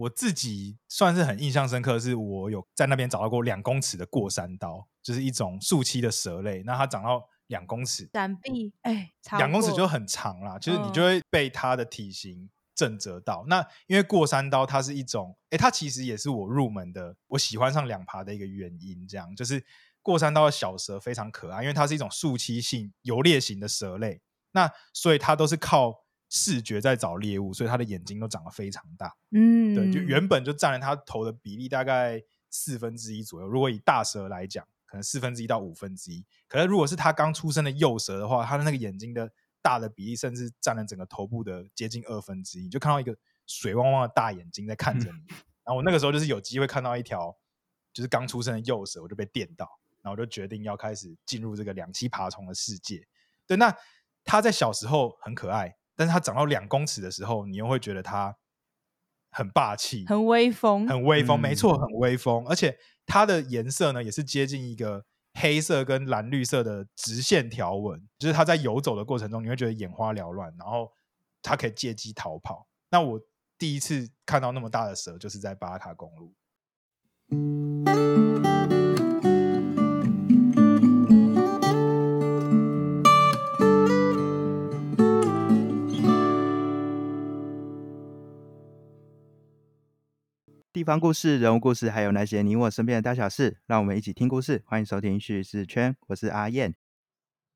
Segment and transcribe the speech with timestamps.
[0.00, 6.62] 我自己算是很印象深刻，是我有在那边找到过两公尺的过山刀，就是一种树栖的蛇类。
[6.62, 13.44] 那它长到两公尺，闪避，哎，两公尺就很长啦，就是你嗯就会被它的体型震折到。
[13.46, 19.06] 那因为过山刀它是一种，诶，它其实也是我入门的，我喜欢上两爬的一个原因。
[19.06, 19.62] 这样就是
[20.00, 24.22] 过山刀的小蛇非常可爱，因为它是一种树栖性游猎型的蛇类，
[24.52, 29.14] 那所以它都是靠视觉在找猎物，所以它的眼睛都长得非常大。
[29.32, 33.46] 嗯，对，就原本就占了它头的比例大概四分之一左右。
[33.46, 36.24] 如果以大蛇来讲，可能四分之一到五分之一。
[36.48, 39.30] 可是如果是它刚出生的幼蛇的话，它的那个眼睛的
[39.60, 45.18] 大的比例甚至占了整个头部的接近二分之一，你就看到一个水汪汪的大眼睛在看着你。
[45.64, 47.36] 然后我那个时候就是有机会看到一条
[47.92, 49.68] 就是刚出生的幼蛇，我就被电到，
[50.00, 53.04] 然后我就决定要开始进入这个两栖爬虫的世界。
[53.46, 53.76] 对，那
[54.24, 58.34] 它在小时候很可爱，但是它长到两公尺的时候，你又会觉得它
[59.30, 70.90] 很霸气，很威风，很威风，嗯没错，很威风，而且它的颜色呢也是接近一个黑色跟蓝绿色的直线条纹，就是它在游走的过程中，你会觉得眼花缭乱，然后
[71.42, 72.66] 它可以借机逃跑。
[72.88, 73.20] 那我
[73.58, 76.32] 第一次看到那么大的蛇，就是在巴拉卡公路。
[90.72, 94.62] 地方故事、人物故事，还有那些你我身边的大小事，让我们一起听故事。
[94.64, 96.76] 欢迎收听叙事圈，我是阿燕。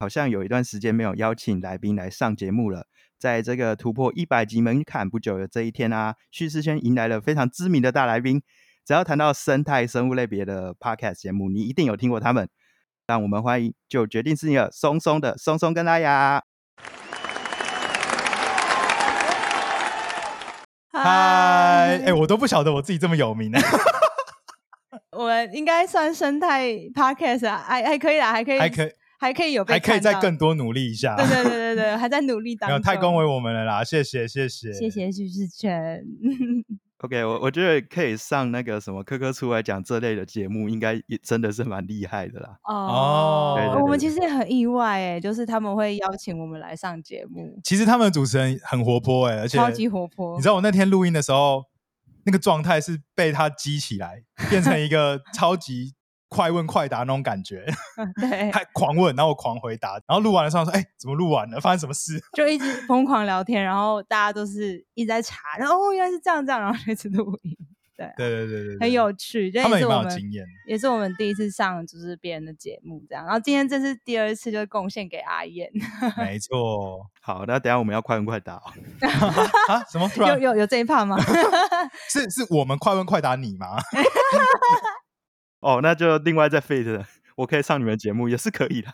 [0.01, 8.43] 好像有一段时间没有邀请来宾来上节目了，在这个突破一百集门槛不久的这一天啊，叙事圈迎来了非常知名的大来宾。
[8.85, 12.49] 只要谈到生态生物类别的 podcast 节目，你一定有听过他们。
[13.07, 16.43] 让我们欢迎，就决定是你了，松松的松松跟拉雅。
[21.03, 23.59] 嗨，哎、我都不晓得我自己这么有名呢、
[25.11, 31.17] 我们应该算生态 podcast 啊，还还可以啦，还可以，还可以还可以有被还可以再更多努力一下。
[31.17, 32.85] 对对对对对，还在努力当 没有中。
[32.85, 36.05] 太恭维我们了啦，谢谢谢谢谢谢叙事圈。
[37.05, 42.57] OK，我我觉得可以上那个什么科科出来讲这类的节目，应该也真的是蛮厉害的啦。
[42.65, 50.35] 哦我们其实也很意外哎，就是他们会邀请我们来上节目，其实他们的主持人很活泼哎、而且超级活泼。
[50.37, 51.65] 你知道我那天录音的时候，
[52.25, 55.93] 那个状态是被他激起来，变成一个超级
[56.35, 57.65] 快问快答那种感觉，
[58.21, 61.61] 对，他狂问，然后我狂回答，然后录完的时候说：“哎、怎么录完了？
[61.61, 67.57] 发生什么事就一直疯狂聊天，然后大家都是一直在查，然后哦原来是这样这样，然后就一直录音，
[67.97, 69.49] 对啊、？”对对对对对，很有趣。
[69.53, 70.45] 这他们也也是我们蛮有经验。
[70.67, 75.71] 也是我们第一次上就是别人的节目这样，然后今天这是第二次，就是贡献给阿燕，
[76.19, 78.73] 没错好，那等下我们要快问快答、哦。
[79.69, 80.09] 啊，什么？
[80.09, 81.17] 突有然有有这一趴吗？
[82.11, 83.79] 是是我们快问快答你吗？
[85.65, 88.93] 哦，那就另外再 fit 的，我可以上你们节目也是可以的。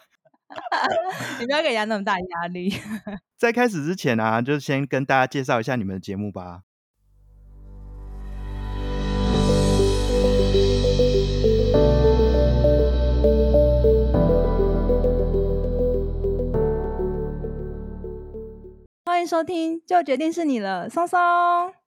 [1.40, 2.72] 你不要给人家那么大压力。
[3.36, 6.62] 在开始之前啊，就先跟大家介绍一下你们的节目吧。
[19.20, 21.20] 欢迎收听，就决定是你了，松松。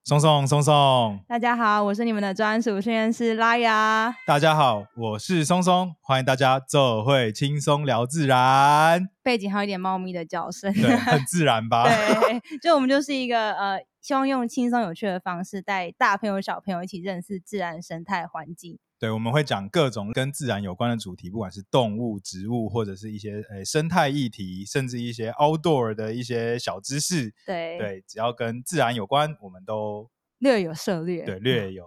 [0.03, 4.15] 松松松松，大家好，我是你们的专属训练师拉雅。
[4.27, 11.85] 大家好，我是松松，欢迎大家做会轻松聊自然，背景还有一点猫咪的叫声，对，很自然吧？
[12.21, 18.77] 对，就我们就是一个呃，希望用轻松有趣的方式带大朋友小朋友一起认识自然生态环境。
[19.03, 27.33] 对，我们会讲各种跟自然有关的主题，不管是动物、植物，或者是一些呃生态议题，甚至一些 outdoor 的一些小知识。
[27.45, 30.09] 对，对，只要跟自然有关，我们都
[30.39, 31.23] 略有涉略。
[31.23, 31.83] 对略有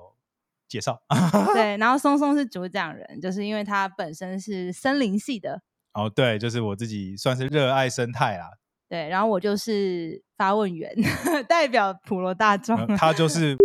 [0.69, 1.01] 介绍。
[1.55, 5.63] 对，然后松松是主讲人，就是因为他本身是森林系的，
[5.95, 8.51] 哦，对，就是我自己算是热爱生态啦，
[8.91, 10.95] 对，然后我就是发问员，
[11.49, 12.77] 代表普罗大众。
[12.77, 13.57] 呃他就 是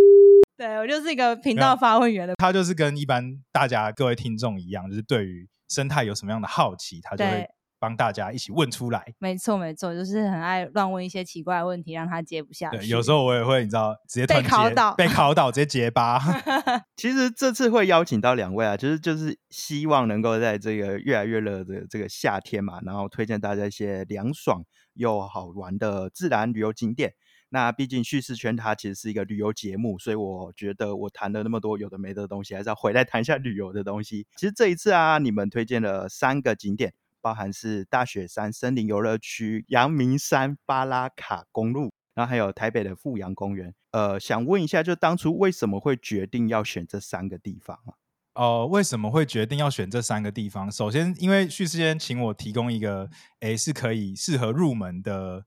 [0.61, 2.35] 对我就是一个频道发问员的。
[2.35, 7.49] 他就是跟一般大家各位听众一样，就是对于生态有什么样的好奇，他就会对
[7.79, 9.11] 帮大家一起问出来。
[9.17, 12.77] 没错，没错，就是很爱乱问一些奇怪的问题，让他接不下去。
[12.77, 16.19] 对，有时候我也会，你知道，直接被考倒被考倒，直接结巴。
[16.95, 27.13] 其实这次会邀请到两位啊，就是就是希望能够在这个越来越热的这个夏天嘛，然后推荐大家一些凉爽又好玩的自然旅游景点。
[27.53, 34.25] 那毕竟叙事圈它其实是一个旅游节目，所以我觉得我谈了那么多有的没的东西，还是要回来谈一下旅游的东西。
[34.37, 43.75] 其实这一次啊，你们推荐了三个景点，包含是大雪山森林游乐区、阳明山巴拉卡公路，然后还有台北的富阳公园。
[43.91, 47.99] 呃，想问一下，就当初为什么会决定要选这三个地方啊？
[48.35, 50.71] 哦，为什么会决定要选这三个地方？
[50.71, 53.09] 首先，因为叙事圈请我提供一个，
[53.41, 55.45] 诶，是可以适合入门的。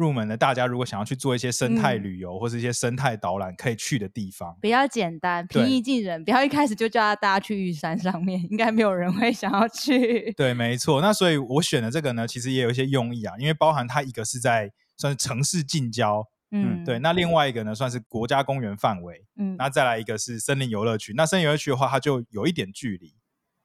[0.00, 10.32] 入门的大家如果想要去做一些生态旅游或是一些生态导览可以去的地方，比较简单，平易近人，不要一开始就叫大家去玉山上面，应该没有人会想要去。
[10.32, 11.02] 对，没错。
[11.02, 16.98] 那所以我选的这个呢，其实也有一些用意啊，因为包含它一个是在算是城市近郊，嗯，对。
[17.00, 21.12] 那另外一个呢，算是国家公园范围，嗯，那再来一个是森林游乐区。
[21.14, 23.14] 那森林游乐区的话，它就有一点距离。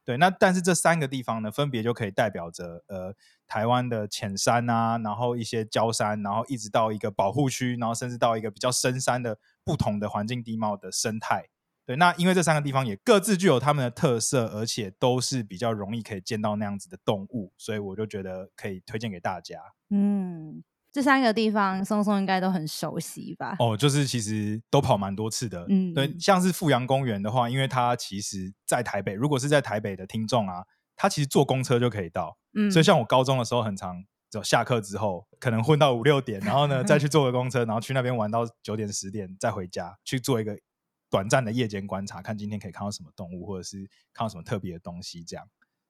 [0.05, 3.11] 对，那但是这三个地方呢，分别就可以代表着呃
[3.47, 11.45] 台湾的浅山啊，然后一些礁山，然后一直到一个保护区，然后甚至到一个比较深山的不同的环境地貌的生态。
[11.87, 19.59] 对，那因为这三个地方也各自具有他们的特色，而且都是比较容易可以见到那样子的动物，所以我就觉得可以推荐给大家。
[19.89, 20.63] 嗯。
[20.95, 23.53] 这三个地方，松松应该都很熟悉吧？
[23.59, 25.65] 哦，就是其实都跑蛮多次的。
[25.67, 30.63] 嗯，对，像是富阳公园的话，因为它其实在台北，如果是在台北的听众啊，
[30.95, 32.37] 他其实坐公车就可以到。
[32.53, 40.57] 嗯，所以像我高中的时候，很长，就下课之后可能混到五六点，然后呢再去坐个公车，然后去那边玩到九点十点，再回家去做一个
[41.09, 43.79] 短暂的夜间观察，看今天可以看到什么动物，或者是
[44.13, 45.45] 看到什么特别的东西，这样。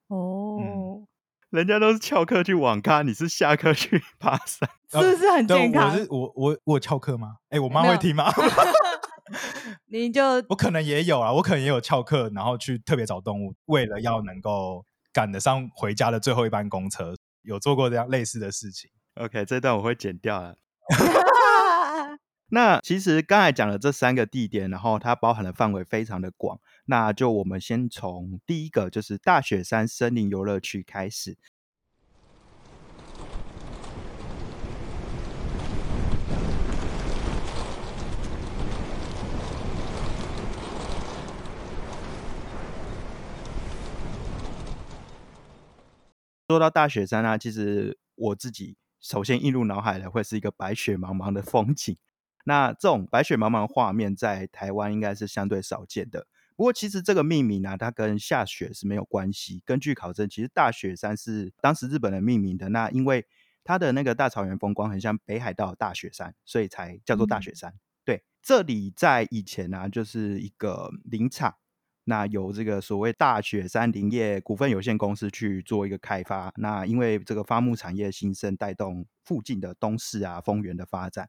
[0.08, 1.06] 哦。
[1.50, 5.92] 人家都是翘课去网咖，你是下课去 爬山，是不是很健康？
[5.92, 7.36] 我是我我我翘课吗？
[7.50, 8.31] 哎，我妈会听吗？
[9.88, 18.89] 你就我可能也有啊，我可能也有翘课，然后去特别找动物，为了要能够赶得上回家的最后一班公车，有做过这样类似的事情。
[19.15, 20.56] OK，这段我会剪掉了。
[22.50, 26.59] 那其实刚才讲了这三个地点，然后它包含的范围非常的广。
[26.86, 31.38] 那就我们先从第一个，就是大雪山森林游乐区开始。
[46.48, 51.98] 说到大雪山呢，其实我自己首先映入脑海的会是一个白雪茫茫的风景。
[52.45, 56.25] 那这种白雪茫茫的画面在台湾应该是相对少见的。
[56.56, 59.62] 不过，其实这个命名呢，它跟下雪是没有关系。
[59.65, 62.69] 根据考证，其实大雪山是当时日本人命名的。
[62.69, 63.25] 那因为
[63.65, 67.74] 它的那个大草原风光很像北海道大雪山，所以才叫做大雪山。
[68.06, 71.56] 对，这里在以前呢，就是一个林场，
[72.06, 76.53] 那由这个所谓大雪山林业股份有限公司去做一个开发。
[76.56, 81.27] 那因为这个伐木产业兴盛，带动附近的东市啊、丰原的发展。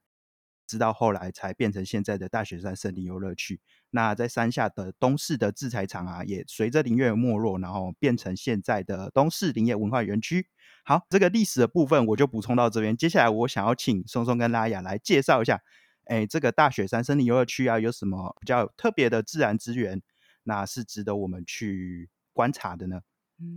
[0.66, 3.60] 直到后来才变成现在的大雪山森林游乐区。
[3.90, 10.48] 那在山下的东市的制材厂啊，也随着林业没落，然后变成现在的东市林业文化园区。
[10.84, 12.96] 好，这个历史的部分我就补充到这边。
[12.96, 15.60] 接下来我想要请松松跟拉雅来介绍一下，
[16.04, 20.02] 哎，这个大雪山森林游乐区啊，有什么比较特别的自然资源，
[20.42, 23.00] 那是值得我们去观察的呢？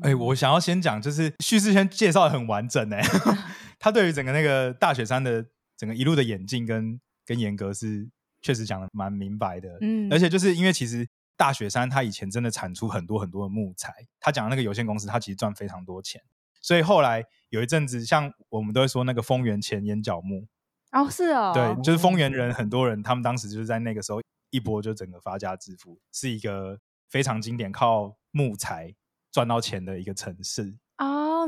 [0.01, 3.01] 哎，我想要先讲，就是叙事先介绍的很完整哎，
[3.77, 5.45] 他对于整个那个大雪山的。
[5.79, 8.05] 整个一路的演进跟跟严格是
[8.41, 16.21] 确实讲的蛮明白的，嗯，而且就是因为其实大雪山它以前真的产出很多很多的木材，他讲的那个有限公司它其实赚非常多钱，
[16.61, 20.45] 所以后来有一阵子像我们都会说那个丰原前眼角木，
[20.91, 21.97] 哦是哦，对，就是。
[21.97, 26.77] 丰原人很多人他们当时就是在那个时候一波就整个发家致富，是一个
[27.09, 28.93] 非常经典靠木材
[29.31, 30.77] 赚到钱的一个城市。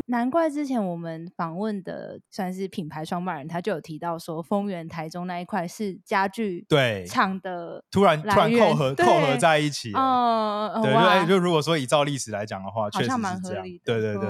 [0.08, 14.30] 难怪之前我们访问的算是品牌创办人，他就有提到说，丰原台中那一块是家具对厂的，突然突然扣合扣合在一起，哦，对，就如果说以照历史来讲的话，确实是这样，对对对对对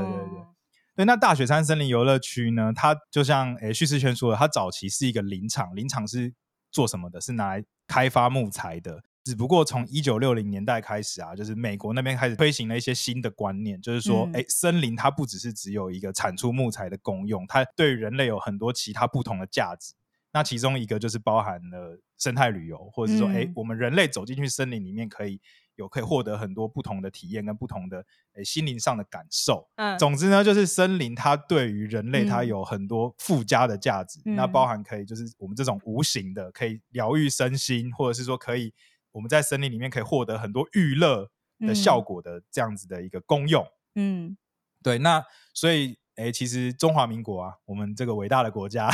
[0.96, 1.06] 对。
[1.06, 2.72] 那大雪山森林游乐区呢？
[2.76, 6.32] 它就像诶叙事圈说的，它早期是一个林场，林场是
[6.72, 7.20] 做什么的？
[7.20, 9.02] 是拿来开发木材的。
[9.24, 19.94] 只不过从一九六零年代开始啊，就是美国那边开始推行了一些新的观念，就是说，哎，森林它不只是只有一个产出木材的功用，它对人类有很多其他不同的价值。
[20.34, 25.40] 那其中一个就是包含了生态旅游，或者是说，哎，我们人类走进去森林里面，可以
[25.76, 29.70] 有可以获得很多不同的体验跟不同的诶心灵上的感受。
[29.76, 34.20] 嗯，总之呢，就是森林它对于人类它有很多附加的价值。
[34.24, 38.74] 那包含可以就是我们这种无形的，可以疗愈身心，或者是说可以。
[39.12, 43.66] 我们在森林里面可以获得很多娱乐的效果的这样子的一个功用，
[43.96, 44.38] 嗯，
[44.82, 48.90] 对，那所以，哎，其实中华民国啊，我们这个伟大的国家，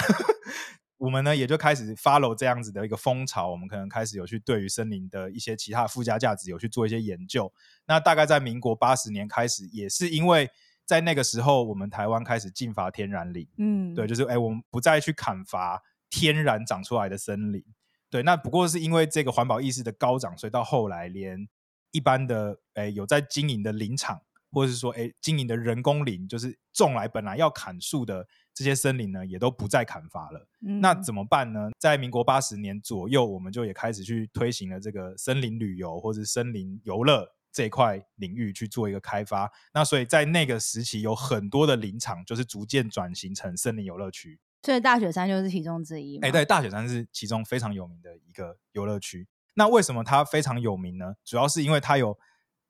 [0.98, 7.52] 我们呢也就开始 follow 这样子的一个风潮，我们可能开始有去对于森林的一些其他附加价值有去做一些研究。
[7.86, 10.50] 那大概在民国八十年开始，也是因为
[10.86, 17.64] 在那个时候，我们台湾开始禁伐天然林，嗯，对，就是哎，我们不再去砍伐天然长出来的森林。
[18.10, 21.48] 对，那不过是因为这个环保意识的高涨，所以到后来连
[21.92, 24.22] 一般的诶有在经营的林场，
[24.52, 30.48] 或者是说诶经营的人工林，就是种来本来要砍树的这些森林呢，也都不再砍伐了。
[30.60, 31.70] 那嗯怎么办呢？
[31.80, 39.52] 在民国八十年左右，我们就也开始去推行了这个森林旅游或者森林游乐这一块领域去做一个开发。
[39.74, 44.40] 那所以在那个时期，有很多的林场就是逐渐转型成森林游乐区。
[44.62, 46.28] 所以大雪山就是其中之一嘛。
[46.28, 49.28] 哎，对，大雪山是其中非常有名的一个游乐区。
[49.56, 51.16] 那为什么它非常有名呢？
[51.24, 52.18] 主要是因为它有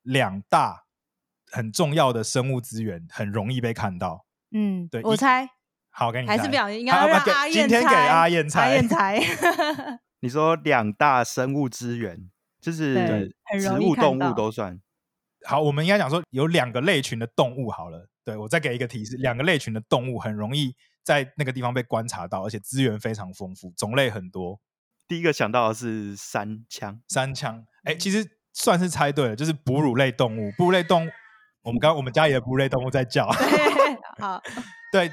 [0.02, 0.84] 两大
[1.50, 4.24] 很重要的生物资源，很容易被看到。
[4.52, 5.48] 嗯，对我猜
[5.90, 9.20] 好，给你还是不小心，应该让阿燕今天给阿燕猜，阿燕猜
[10.20, 12.30] 你说两大生物资源，
[12.60, 14.80] 就是植物动物都算。
[15.46, 18.08] 好，我们应该讲说有两个类群的动物好了。
[18.24, 20.74] 对我再给一个提示，两个类群的动物很容易
[21.08, 24.60] 在那个地方被观察到，而且资源非常丰富，种类很多。
[25.06, 28.22] 第一个想到的是三枪，三枪，哎，其实
[28.52, 30.52] 算是猜对了，就是哺乳类动物。
[30.58, 31.10] 哺乳类动物，
[31.62, 33.26] 我们刚我们家里的哺乳类动物在叫。
[33.30, 34.38] 对，好
[34.92, 35.08] 对，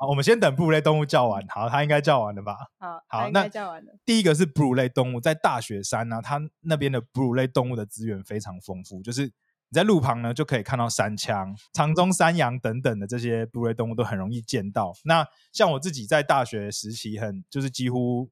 [0.00, 1.46] 好，我们先等哺乳类动物叫完。
[1.48, 2.56] 好，它应该叫完了吧？
[2.78, 3.92] 好好那叫完了。
[4.06, 9.30] 第一个是哺乳类动物，在大雪山呢、它那边的哺乳类动物的资源非常丰富，就是
[9.68, 14.92] 你在路旁呢就可以看到山羌、长鬃山羊等等的这些哺乳类动物都很容易见到。
[15.04, 18.30] 那像我自己在大学时期很，就是几乎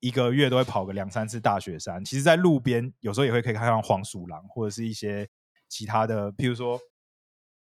[0.00, 2.04] 一个月都会跑个两三次大雪山。
[2.04, 5.28] 其实，在路边有时候也会可以看到黄鼠狼或者是一些
[5.68, 6.80] 其他的，譬如说。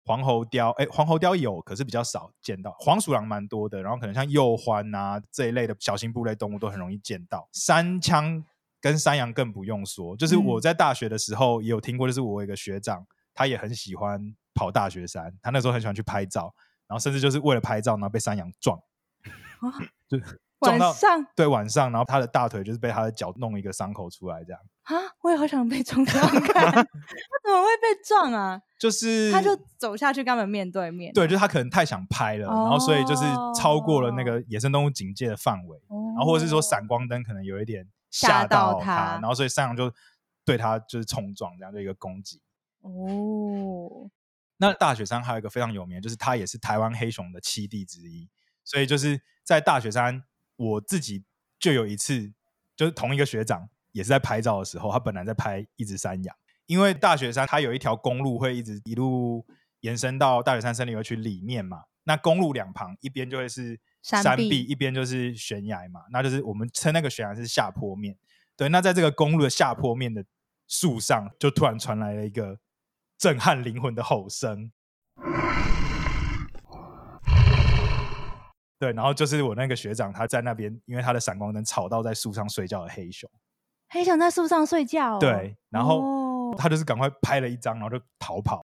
[0.06, 2.76] 黄喉貂，哎，黄喉貂有，可是比较少见到。
[2.78, 7.48] 黄鼠狼蛮多的，然后可能像鼬獾啊这一类的小型哺乳类动物都很容易见到。
[7.54, 8.44] 山羌
[8.84, 10.62] 跟山羊更不用说，就是我嗯。
[10.62, 16.54] 在大学的时候也有听过，就是我一个学长，他也很喜欢跑大学山，他那时候很喜欢去拍照，
[16.86, 18.78] 然后甚至就是为了拍照，然后被山羊撞，
[20.10, 20.20] 就
[20.60, 21.26] 撞到晚上？
[21.34, 24.60] 对晚上，然后他的大腿就是被他的脚弄一个伤口出来，这样。
[24.84, 28.60] 啊，我也好想被撞 他怎么会被撞啊？
[28.78, 31.14] 就是他就走下去跟他们面对面。
[31.14, 33.24] 对，就是他可能太想拍了，然后所以就是
[33.58, 34.26] 超过了那哦。
[34.26, 39.92] 个野生动物警戒的范围，哦，然后或者是说闪光灯可能有一点吓吓到到他然后所以山羊就
[40.46, 42.40] 对他就是冲撞，这样就一个攻击。
[42.82, 44.08] 哦，
[44.58, 48.30] 那大雪山还有一个非常有名，就是它也是台湾黑熊的栖地之一，
[48.64, 50.24] 所以就是在大雪山，
[50.58, 51.24] 我自己
[51.58, 52.32] 就有一次，
[52.76, 56.36] 就是同一个学长也是在拍照的时候，他本来在拍一只山羊，
[56.68, 59.46] 因为大雪山它有一条公路会一直一路
[59.80, 68.16] 延伸到大雪山森林游乐区里面嘛，那公路两旁一边就会是山壁一边就是悬崖嘛，那就是我们称那个悬崖是下坡面。
[68.56, 70.24] 对，那在这个公路的下坡面的
[70.68, 72.60] 树上，就突然传来了一个
[73.18, 74.72] 震撼灵魂的吼声。
[78.78, 83.30] 对，然后就是我那个学长，他在那边，因为他的闪光灯吵到在树上睡觉的黑熊。
[83.88, 85.20] 黑熊在树上睡觉、哦。
[85.20, 88.62] 对，然后哦他就是赶快拍了一张，然后就逃跑。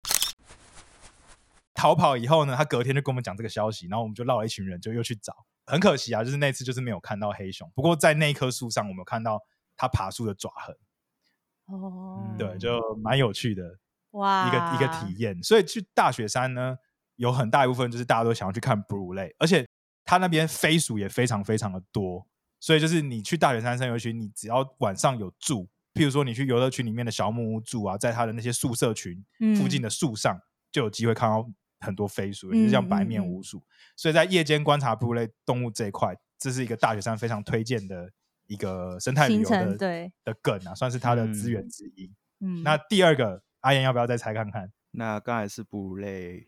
[1.78, 5.46] 逃跑以后呢，他隔天就跟我们讲这个消息，然后我们就绕了一群人，就又去找。
[5.68, 9.40] 很可惜啊，就是那次就是没有看到黑熊，不过在那一棵树上，我们有看到
[9.76, 10.76] 它爬树的爪痕，
[11.68, 13.78] 哦，对，就蛮有趣的
[14.12, 15.44] 哇一个一个体验。
[15.44, 16.78] 所以去大雪山呢，
[17.18, 19.68] 有很大一部分就是大家都想要去看哺乳类，而且
[20.04, 22.26] 它那边飞鼠也非常非常的多。
[22.60, 29.24] 所以就是你去大雪山山游区，你只要晚上有住，譬如说你去游乐区里面的小木屋住啊，在它的那些宿舍群
[29.56, 30.42] 附近嗯的树上，
[30.72, 31.48] 就有机会看到
[31.80, 33.64] 很多飞鼠，就是像白面嗯嗯嗯鼯鼠。
[33.96, 38.10] 所以在夜间观察哺乳类动物这一块，这是一个大雪山非常推荐的
[38.48, 42.12] 一个生态旅行游的对的梗啊，算是它的资嗯源之一。
[42.40, 44.72] 嗯，那第二个，阿言要不要再猜看看？
[44.92, 46.48] 那刚才是哺乳类，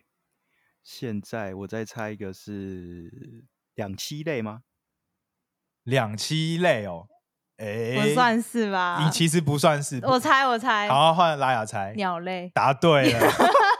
[0.83, 3.45] 现在我再猜一个是
[3.75, 4.61] 两栖类吗？
[5.83, 7.07] 两栖类哦，
[7.57, 9.03] 哎，不算是吧？
[9.03, 9.99] 你其实不算是。
[10.03, 11.93] 我猜，我猜，好，换拉雅猜。
[11.95, 12.51] 鸟类。
[12.53, 13.19] 答对了。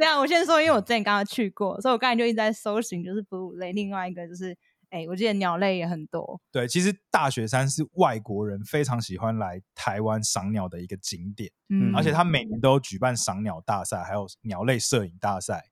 [0.00, 3.70] 这样，我先说，因为我之前刚刚去过，所以我刚才就一直在搜寻，就是哺乳类。
[3.70, 4.56] 另外一个就是，
[4.88, 6.40] 哎、我记得鸟类也很多。
[6.50, 15.66] 对，其实大雪山是外国人非常喜欢来台湾赏鸟的一个景点，嗯，而且他每年都有举办赏鸟大赛，还有鸟类摄影大赛，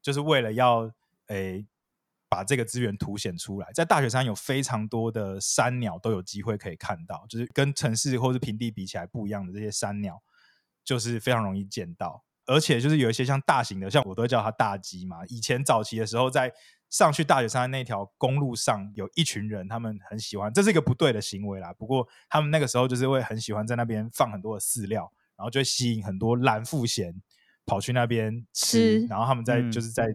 [0.00, 0.90] 就是为了要
[1.26, 1.66] 诶
[2.26, 3.70] 把这个资源凸显出来。
[3.74, 10.22] 在大雪山有非常多的山鸟都有机会可以看到，就是跟城市或是平地比起来不一样的这些山鸟，
[10.82, 12.24] 就是非常容易见到。
[12.46, 15.18] 而且就是有一些像大型的，像我都叫它大鸡嘛。
[15.28, 16.52] 以前早期的时候，在
[16.90, 21.72] 上去大雪山那条公路上，有一群人，他们很喜欢，这是一个不对的行为啦。
[21.72, 27.12] 不过他们那个时候就是会很喜欢在那边放很多的饲料，然后就会吸引很多蓝腹鹇
[27.66, 30.14] 跑去那边吃，然后他们在、嗯就是在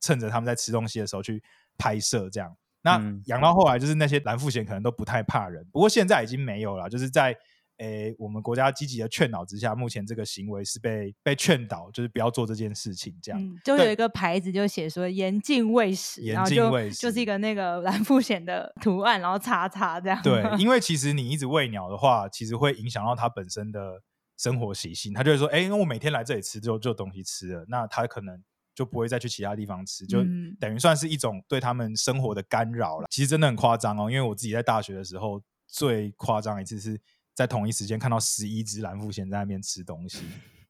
[0.00, 1.42] 趁着他们在吃东西的时候去
[1.78, 2.54] 拍摄这样。
[2.82, 7.36] 那嗯养到后来，就是那些蓝腹鹇可能都不太怕人，不过现在已经没有了，就是在
[7.80, 13.42] 诶我们国家积极的劝导之下，目前这个行为是被被劝导，就是不要做这件事情，这样。
[13.42, 20.20] 嗯，就对有一个牌子就写说“严禁喂食”，严禁喂食就是一个那个蓝腹鹇的图案，然后叉叉这样。
[20.22, 24.02] 对，因为其实你一直喂鸟的话，其实会影响到它本身的
[24.36, 25.14] 生活习性。
[25.14, 28.42] 它就会说，哎、那我每天来这里吃就就有东西吃了，那它可能
[28.74, 33.06] 就不会再去其他地方吃，就嗯等于算是一种对他们生活的干扰了。
[33.10, 37.00] 其实真的很夸张哦，因为我自己在大学的时候最夸张一次是
[37.40, 40.18] 在同一时间看到十一只蓝腹鹇在那边吃东西，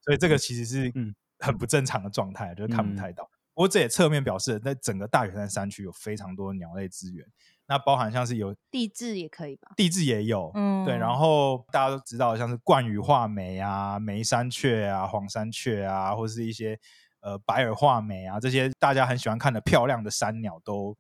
[0.00, 3.28] 所以这个其实是嗯很不正常的状态，就是看不嗯太到。
[3.54, 7.26] 不过这也侧面表示了，在整个大雪山山区有非常多的鸟类资源，
[7.66, 9.72] 那包含像是有地质也可以吧？
[9.76, 16.78] 地质也有，嗯对，然嗯后大家都知道，像是冠羽画眉啊、眉山雀啊、黄山雀啊，或是一些
[17.20, 20.96] 呃白耳画眉啊，这些大家很喜欢看的漂亮的山鸟，都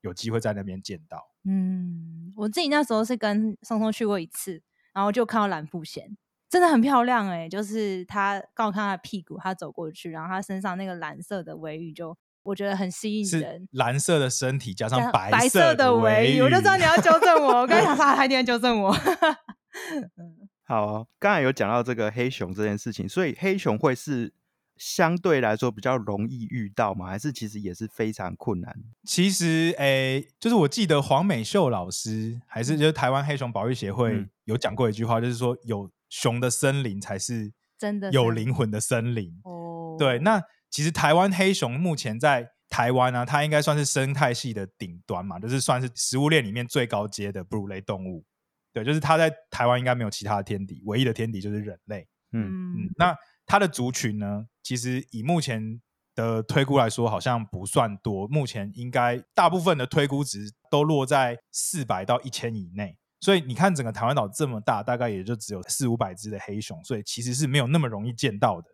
[0.00, 1.22] 有机会在那边见到。
[1.44, 4.62] 嗯，我自己那时候是跟松松去过一次，
[4.92, 6.02] 然后就看到蓝腹鹇，
[6.50, 13.68] 真的很漂亮哎、就是他刚好看他的屁股，他走过去，然后他身上那个蓝色的尾羽就我觉得很吸引是人。
[13.72, 17.60] 蓝色的身体加加上上白白色的尾羽，我就知道你要纠正我。
[17.60, 18.92] 我刚才想说， 啊他一定要纠正我。
[20.64, 24.32] 好哦，刚才有讲到这个黑熊这件事情，所以黑熊会是
[24.76, 27.06] 相对来说比较容易遇到吗？
[27.06, 28.74] 还是其实也是非常困难？
[29.04, 39.40] 其实，诶，就是我记得黄美秀老师还是就是台湾黑熊保育协会嗯有讲过一句话，就是说有熊的森林才是真的有是灵魂的森林。
[39.44, 48.24] 哦，对，那其实台湾黑熊目前在台湾呢、它应该算是生态系的顶端嘛，就是算是食物链里面最高阶的哺乳类动物。
[48.72, 52.08] 对，就是它在台湾应该没有其他的天敌，唯一的天敌就是人类。
[52.32, 55.78] 嗯嗯嗯，那它的族群呢，其实以目前
[56.14, 58.26] 的推估来说，好像不算多。
[58.28, 62.96] 目前应该大部分的推估值都落在四百到一千以内。
[63.22, 68.68] 所以你看，整个台湾岛这么大，大概也就只有四五百只的黑熊，所以其实是没有那么容易见到的。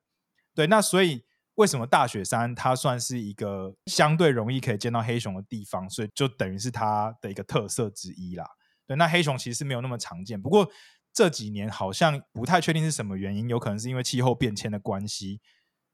[0.55, 1.23] 对，那所以
[1.57, 5.89] 为什么大雪山它算是一个相对容易可以见到黑熊的地方？
[5.91, 8.45] 所以就等于是它的一个特色之一啦。
[8.87, 10.67] 对，那黑熊其实是没有那么常见，不过
[11.13, 15.43] 这几年好像不太确定是什么原因，有可能是因为气候变迁的关系，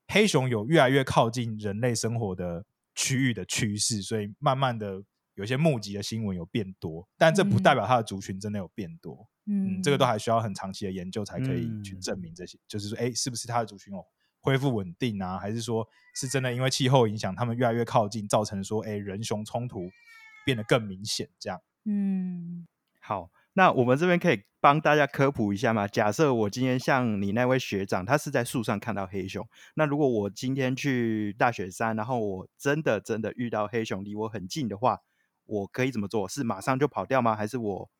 [0.07, 5.03] 黑熊有越来越靠近人类生活的区域的趋势，所以慢慢的
[5.35, 9.29] 有一些募集的新闻有变多，但这不代表它的族群真的有变多。
[9.47, 14.03] 嗯，这个都还需要很长期的研究才可以去嗯证明这些，就是说，哎，是不是它的族群哦
[14.41, 15.39] 恢复稳定啊？
[15.39, 19.91] 还是说是真的因为气候影响，他们越来越靠近，造成说，哎，人熊冲突
[20.47, 21.29] 变得更明显？
[21.39, 22.67] 这样，嗯，
[23.01, 25.87] 好，那我们这边可以帮大家科普一下吗？
[25.87, 35.01] 假设我今天像你那位学长，他是在树上看到黑熊，那如果我今天去大雪山，然后我真的真的遇到黑熊离我很近的话，
[35.47, 36.29] 我可以怎么做？
[36.29, 37.35] 是马上就跑掉吗？
[37.37, 37.91] 还是我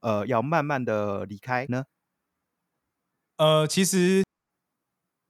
[0.00, 1.84] 呃要慢慢的离开呢？
[3.36, 4.24] 呃，其实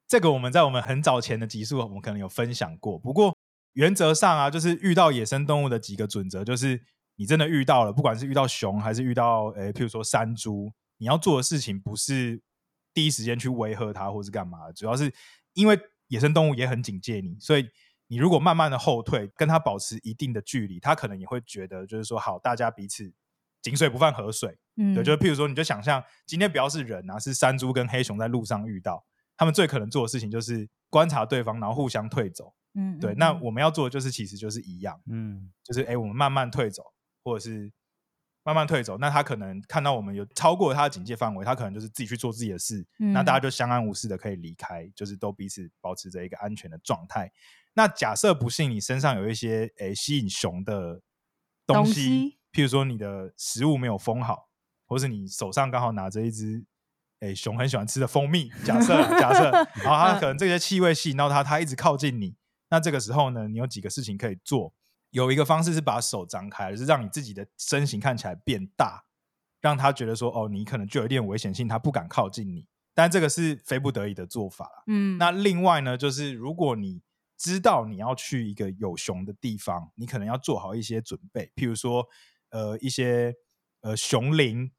[0.06, 2.98] 这个我们在我们很早前的集数，我们可能有分享过。
[2.98, 3.36] 不过
[3.72, 6.82] 原则上啊，就是遇到野生动物的几个准则，就是
[7.16, 12.42] 你真的遇到了，不管是遇到熊还是遇到诶，譬如说山猪，你要做的事情不是
[12.92, 15.12] 第一时间去威吓它或是干嘛，主要是
[15.54, 17.68] 因为野生动物也很警戒你，所以
[18.14, 23.12] 你如果慢慢的后退，跟他保持一定的距离，他可能也会觉得就是说，好，大家彼此
[23.60, 24.56] 井水不犯河水。
[24.76, 29.04] 嗯，对，就是譬如说，你就想象今天不要是人啊，是山猪跟黑熊在路上遇到，
[29.36, 32.54] 他们最可能做的事情就是观察对方，然后互相退走。
[32.74, 36.84] 嗯，对，那我们要做的就是其实就是一样，嗯就是哎，我们慢慢退走，
[37.24, 37.72] 或者是
[38.44, 38.96] 慢慢退走。
[38.98, 47.32] 那他可能看到我们有超过他的警戒范围，他可能就是自己去做自己的事，那大家嗯就相安无事的可以离开，就是都彼此保持着一个安全的状态。
[47.72, 51.00] 那假设不幸你身上有一些诶吸引熊的
[51.66, 54.48] 东东西，西譬如说你的食物没有封好，
[54.86, 56.64] 或是你手上刚好拿着一只
[57.20, 59.50] 诶熊很喜欢吃的蜂蜜，假设啊假设，
[59.82, 62.36] 然后它可能这些气味吸引到它，它一直靠近你。
[62.70, 64.72] 那这个时候呢，你有几个事情可以做。
[65.14, 69.04] 有一个方式是把手张开，就是让你自己的身形看起来变大，
[69.60, 72.66] 让他觉得说，哦，你可能就有一点危险性，他不敢靠近你。
[72.94, 74.82] 但这个是非不得已的做法啦。
[74.88, 77.00] 嗯，那另外呢，就是如果你
[77.38, 82.04] 知道你要去一个有熊的地方，你可能要做好一些准备，譬如说，
[82.50, 83.32] 呃，一些
[83.82, 84.72] 呃熊铃，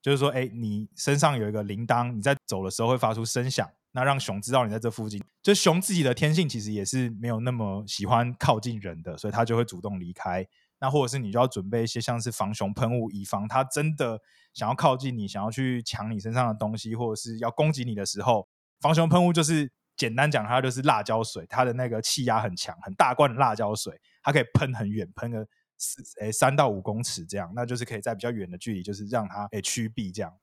[0.00, 5.22] 就是说，哎，你身上有一个铃铛，你在走的时候会发出声响，那让熊知道你在这附近。
[5.40, 10.46] 就熊自己的天性其实也是没有那么喜欢靠近人的，所以它就会主动离开。
[10.80, 14.20] 那或者是你就要准备一些像是防熊喷雾，以防它真的
[14.52, 18.46] 想要靠近你，想要去抢你身上的东西，或者是要攻击你的时候，
[18.80, 25.46] 防熊喷雾就是简单讲，它就是辣椒水，它的那个气压很强，很大罐的辣椒水，它可以喷很远，喷个
[25.78, 30.34] 四诶三到五公尺这样，那就是可以在比较远的距离，就是让它诶趋避这样。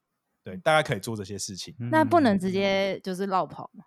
[0.43, 1.75] 对，大家可以做这些事情。
[1.91, 3.86] 那不能嗯直接就是绕跑嘛？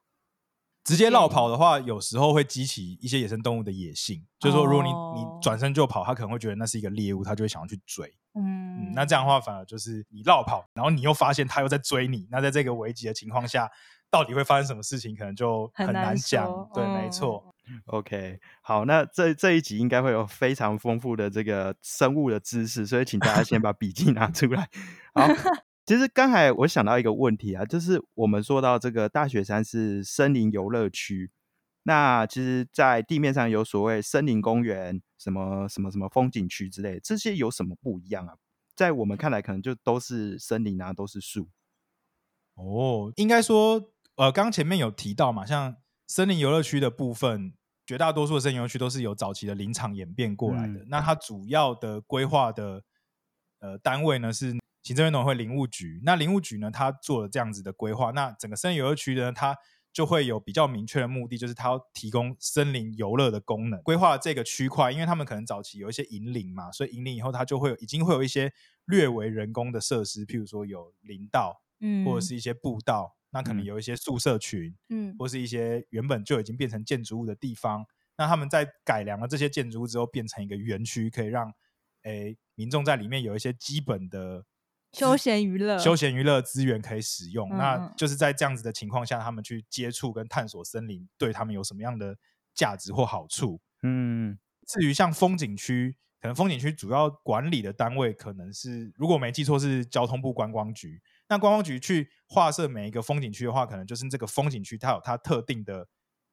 [0.85, 8.07] 直接绕跑的话，有时候会激起一些野生动物的野性，就是说，如果你哦你转身就跑，它可能会觉得那是一个猎物，它就会想要去追。
[8.35, 13.71] 嗯嗯，那这样的话，反而就是你绕跑，然后你又发现它又在追你，那在这个危急的情况下，
[14.11, 16.71] 到底会发生什么事情，可能就很难难讲说。
[16.75, 17.55] 对，嗯没错。
[17.87, 24.69] OK，好，那这这一集应该会有非常丰富的这个生物的知识，所以请大家先把笔记拿出来。
[25.15, 25.27] 好，
[25.87, 31.31] 其实刚才我想到一个问题啊，就是我们说到这个大雪山是森林游乐区，
[31.83, 38.35] 那其实，在地面上有所谓森林公园、什么什么什么风景区之类的，这些有什么不一样啊？
[38.75, 41.49] 在我们看来，可能就都是森林啊，都是树。
[42.55, 47.53] 哦，应该说，呃，刚刚前面有提到嘛，像森林游乐区的部分，
[47.87, 50.81] 绝大多数的森林游乐区都是由早期的林场演变过来的。
[50.81, 52.83] 嗯那它主要的规划的
[53.59, 56.01] 呃单位呢是行政院农委会林务局。
[56.05, 59.57] 那林务局呢，它做了这样子的规划，那整个森林游乐区呢，它
[59.93, 63.83] 就会有比较明确的目的，就是它要提供森林游乐的功能。
[63.83, 68.53] 规划这个区块，因为他们可能早期有一些引领嘛，所以引领以后它就会有已经会有一些
[68.85, 71.63] 略为人工的设施，譬如说有林道。
[71.81, 77.85] 嗯或者是一些步道，那可能嗯有一些宿舍群，嗯或是一些原本就已经变成建筑物的地方。
[78.17, 81.53] 那他们在改良了这些建筑物之后，变成一个园区，可以让
[82.05, 84.47] 诶民众在里面有一些基本的
[84.95, 87.49] 休闲娱乐休闲娱乐资源可以使用。
[87.51, 92.17] 嗯那嗯就是在这样子的情况下，他们去接触跟探索森林，对他们有什么样的
[92.55, 93.61] 价值或好处？
[93.83, 101.03] 嗯至于像风景区，可能风景区主要管理的单位可能是，如果我没记错是交通部观光局。
[101.29, 105.87] 那观光局去划设每一个风景区的话，可能就是这个风景区它有它特定的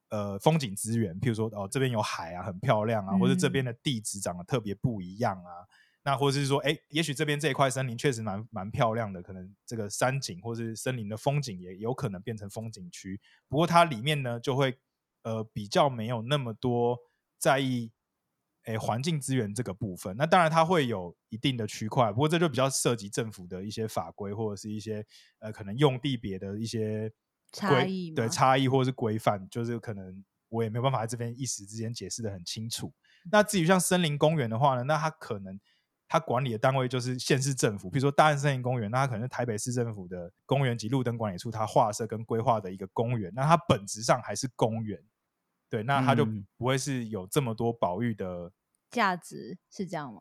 [0.10, 5.67] 呃风景资源，譬如说哦这边有海啊，很漂亮啊，或者这嗯边的地质长得特别不一样啊。
[6.04, 13.20] 那或者是说，哎，也许这边这一块森林确实蛮蛮漂亮的，可能这个山景或是森林的风景也有可能变成风景区。
[13.48, 14.78] 不过它里面呢，就会
[15.24, 16.98] 呃比较没有那么多
[17.38, 17.92] 在意
[18.66, 20.18] 诶环境资源这个部分。
[20.18, 25.06] 那当然它会有一定的区块，不过这就比较涉及政府的一些法规或者是一些
[25.38, 27.12] 呃可能用地别的一些
[27.52, 32.92] 差规异对差异或者是规范，就是可能我也没有办法在这边一时之间解释的很清楚。
[33.32, 35.60] 那至于像森林公园的话呢，那它可能
[36.12, 45.02] 它管理的单位就是县市政府，比如说大安森林公园，那它可能是台北市政府的公园及路灯管理处它划设跟规划的一个公园，那它本质上还是公园，
[45.69, 48.52] 对，那它就嗯不会是有这么多保育的
[48.89, 50.19] 价值是这样吗？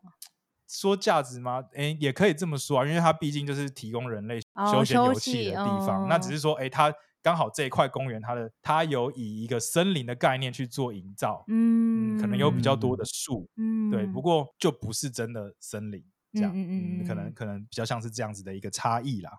[0.69, 1.61] 说价值吗？
[1.73, 6.07] 诶，也可以这么说啊，因为它毕竟就是提供人类哦休闲休游憩憩的地方。
[6.07, 6.89] 那只哦是说，诶，它
[7.23, 16.03] 刚好这一块公园，它的它有以一个森林的概念去做营造，嗯，可能有比较多的树，嗯，对，不过就不是真的森林
[16.33, 19.31] 这样，嗯嗯嗯可能嗯可能比较像是这样子的一个差异啦。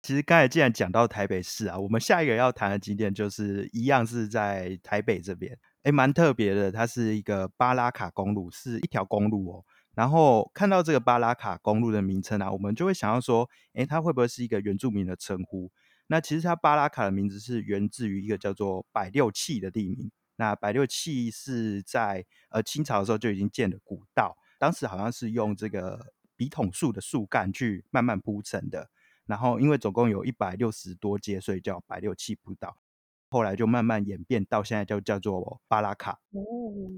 [0.00, 5.54] 其实刚才既然讲到台北市啊，我们下一个要谈的景点就是一样是在台北这边，
[5.88, 9.64] 诶，蛮特别的，它是一个巴拉卡公路，是一条公路哦。
[9.94, 15.72] 然后看到这个巴拉卡公路的名称啊，我们就会想要说，诶，它会不会是一个原住民的称呼？
[16.08, 20.10] 那其实它巴拉卡的名字是源自于一个叫做百六器的地名。
[20.36, 28.90] 那百六器是在呃清朝的时候就已经建的古道，当时好像是用这个笔筒树的树干去慢慢铺成的。
[29.24, 32.76] 然后因为总共有一百六十多阶，所以叫百六器步道。
[33.28, 36.42] 后来就慢慢演变到现在就叫做巴拉卡，哦，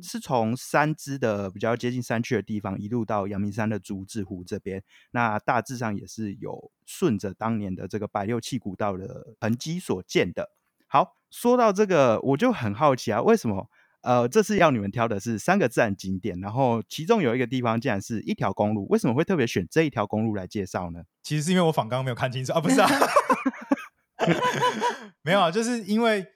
[0.03, 4.83] 是从山支的比较接近山区的地方一路到阳明山的竹子湖这边。
[5.11, 10.51] 那大致上也是有顺着当年的这个百六器古道的痕迹所建的。
[10.87, 13.69] 好，说到这个，我就很好奇啊，为什么？
[14.03, 21.03] 呃，这次要你们挑的是三个自然景点，然后其中有一个地方竟然是一条公路，为什么会特别选这一条公路来介绍呢？
[21.23, 22.89] 其实是因为我访刚刚没有看清楚啊，不是啊，
[25.23, 26.27] 没有啊，就是因为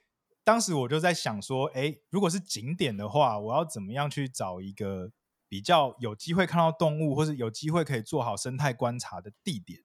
[0.43, 5.11] 当时我就在想说，哎，如果是景点的话，我要怎么样去找一个
[5.47, 9.81] 比较有机会看到动物，或是有机会可以做好生态观察的地点？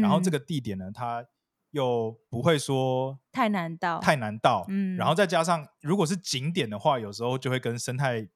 [0.00, 0.32] 然后这嗯。
[0.32, 1.26] 个地点呢，它
[1.70, 4.96] 又不会说太难到，太难到，嗯。
[4.96, 8.28] 然后再加上如果是景点的话，有时候就会跟生态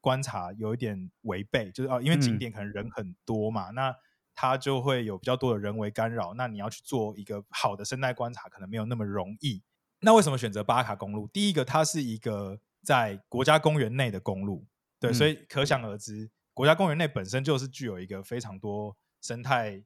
[0.00, 2.38] 观察有一点违背，就是啊，因为景嗯。
[2.38, 3.94] 点可能人很多嘛，那
[4.34, 9.62] 它就会有比较多的人为干扰，那你要去做一个好的生态观察，可能没有那么容易。
[10.00, 11.28] 那为什么选择巴卡公路？
[11.28, 14.66] 第一个，它是一个在国家公园内的公路，
[14.98, 19.82] 对，嗯所以可想而知，国家公园内本身就是具有一个非常多生态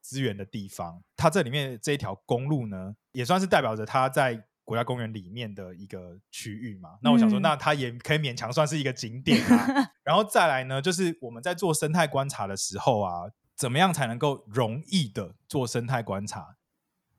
[0.00, 1.02] 资源的地方。
[1.16, 6.96] 它这里面这一条公路呢，也算是代表着它在国家公园里面的一个区域嘛。
[7.02, 9.66] 那我想说，嗯那它也可以勉强算是一个景点啊。
[10.02, 13.24] 然后再来呢，就是我们在做生态观察的时候啊，
[13.56, 16.56] 怎么样才能够容易的做生态观察？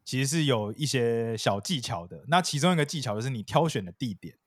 [0.06, 2.26] 其实是有一些小技巧的。
[2.28, 4.38] 那其中一个技巧就是你挑选的地点。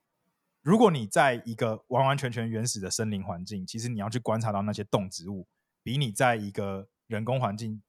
[0.61, 5.47] 如果你在一个完完全全原始的森林环境，其实你要去观察到那些动植物，
[5.83, 7.81] 比你在一个人工环境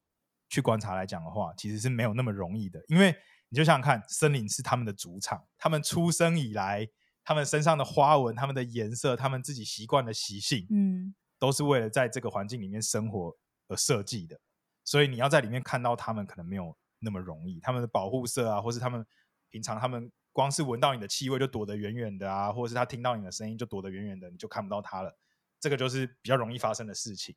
[0.47, 2.79] 去观察来讲的话，其实是没有那么容易的。
[2.87, 3.13] 因为
[3.49, 6.87] 你就想想看，森林是他们的主场，他们出生以来，
[7.23, 13.35] 他们身上的花纹、他们的颜色、他们自己习惯的习性，嗯都是为了在这个环境里面生活
[13.67, 14.39] 而设计的。
[14.83, 17.59] 所以你要在里面看到他们，可能没有那么容易。
[17.59, 19.05] 他们的保护色啊，或是他们
[19.49, 25.17] 平常他们光是闻到你的气味就躲得远远的啊，或者是他听到你的声音就躲得远远的，你就看不到他了。
[25.59, 27.35] 这个就是比较容易发生的事情。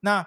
[0.00, 0.26] 那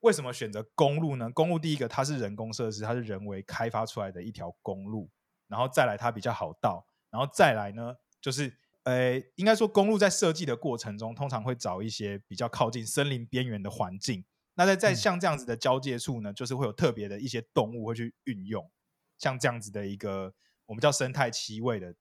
[0.00, 1.30] 为什么选择公路呢？
[1.30, 5.10] 公路第一个它是人工设施，它是人为开发出来的一条公路，
[5.48, 8.56] 然后再来它比较好到，然后再来呢就是。
[8.84, 14.24] 呃，应该说公路在设计的过程中，通常会找一些比较靠近森林边缘的环境。
[14.60, 18.70] 那在在嗯像这样子的交界处呢，就是会有特别的一些动物会去运用，
[19.16, 20.34] 像这样子的一个
[20.66, 21.94] 我们叫生态栖位的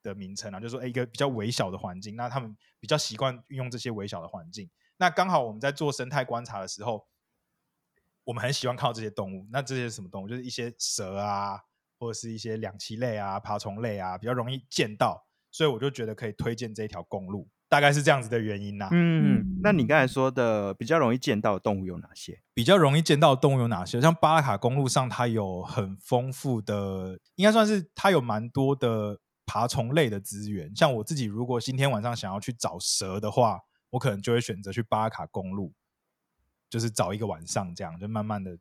[0.00, 4.70] 的名称啊，就是说诶一个比较微小的环境，那他们比较习惯运用这些微小的环境。
[4.98, 7.08] 那刚好我们在做生态观察的时候，
[8.22, 9.48] 我们很喜欢看到这些动物。
[9.50, 10.28] 那这些什么动物？
[10.28, 11.60] 就是一些蛇啊，
[11.98, 15.26] 或者是一些两栖类啊、爬虫类啊，比较容易见到。
[15.50, 22.40] 所以我就觉得可以推荐这一条公路，大概是这样子的原因呐、嗯嗯，那你刚才说的比较容易见到的动物有哪些？
[22.54, 24.00] 比较容易见到的动物有哪些？
[24.00, 30.74] 像巴拉卡公路上，它有很丰富的，应该算是它有蛮多的爬虫类的资源。
[30.74, 35.74] 像我自己，如果今天晚上想要去找蛇的话，我可能就会选择去巴拉卡公路，
[36.70, 38.58] 就是找一个晚上，这样就慢慢的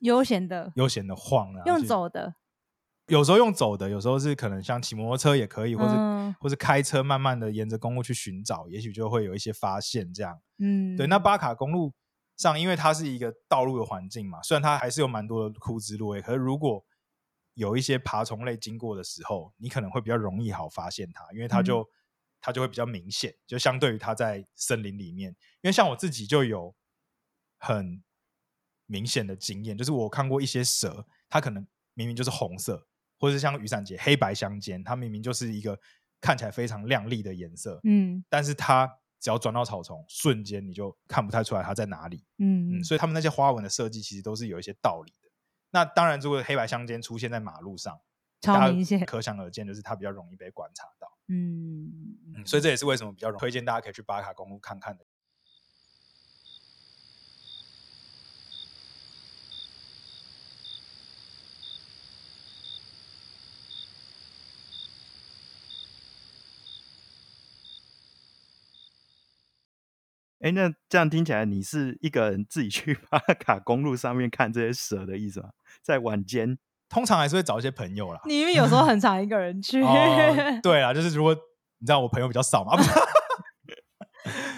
[0.00, 2.34] 悠闲的，悠闲的晃啊，用走的，
[3.08, 10.40] 有时候用走的，有时候是可能像骑摩托车也可以，或者、嗯或者开车慢慢的沿着公路去寻找，也许就会有一些发现这样。
[10.58, 11.94] 嗯，对，那巴卡公路
[12.36, 16.84] 上，因为它是一个道路的环境嘛，虽然它还是有蛮多的枯枝落叶，可是如果
[17.54, 21.88] 有一些爬虫类经过的时候，你可能会比较容易好发现它，因为它就、
[22.40, 25.30] 它就会比较明显，就相对于它在森林里面。
[25.62, 26.74] 因为像我自己就有
[27.58, 28.02] 很
[28.86, 32.86] 明显的经验，就是我看过一些蛇，它可能明明就是红色，
[33.18, 35.78] 或者是像雨伞节黑白相间，它明明就是一个
[36.20, 38.86] 看起来非常亮丽的颜色，嗯但是它
[39.18, 42.24] 只要转到草丛，瞬间你就看不太出来它在哪里。
[42.38, 45.30] 嗯嗯，所以他们那些花纹的设计其实都是有一些道理的。
[45.70, 47.98] 那当然，如果黑白相间出现在马路上，
[48.40, 51.08] 大家超明显，可想而知，就是它比较容易被观察到。
[51.28, 51.86] 嗯
[52.36, 55.04] 嗯，所以这也是为什么比较容推荐大家可以去巴卡公路看看的。
[70.46, 75.48] 哎，那这样听起来你是一个人自己去 巴卡公路上面看这些蛇的意思吗？
[75.82, 76.56] 在晚间，
[76.88, 78.20] 通常还是会找一些朋友啦。
[78.26, 81.34] 你因为有时候很常一个人去，哦，对啦，就是如果
[81.78, 82.90] 你知道我朋友比较少嘛，不是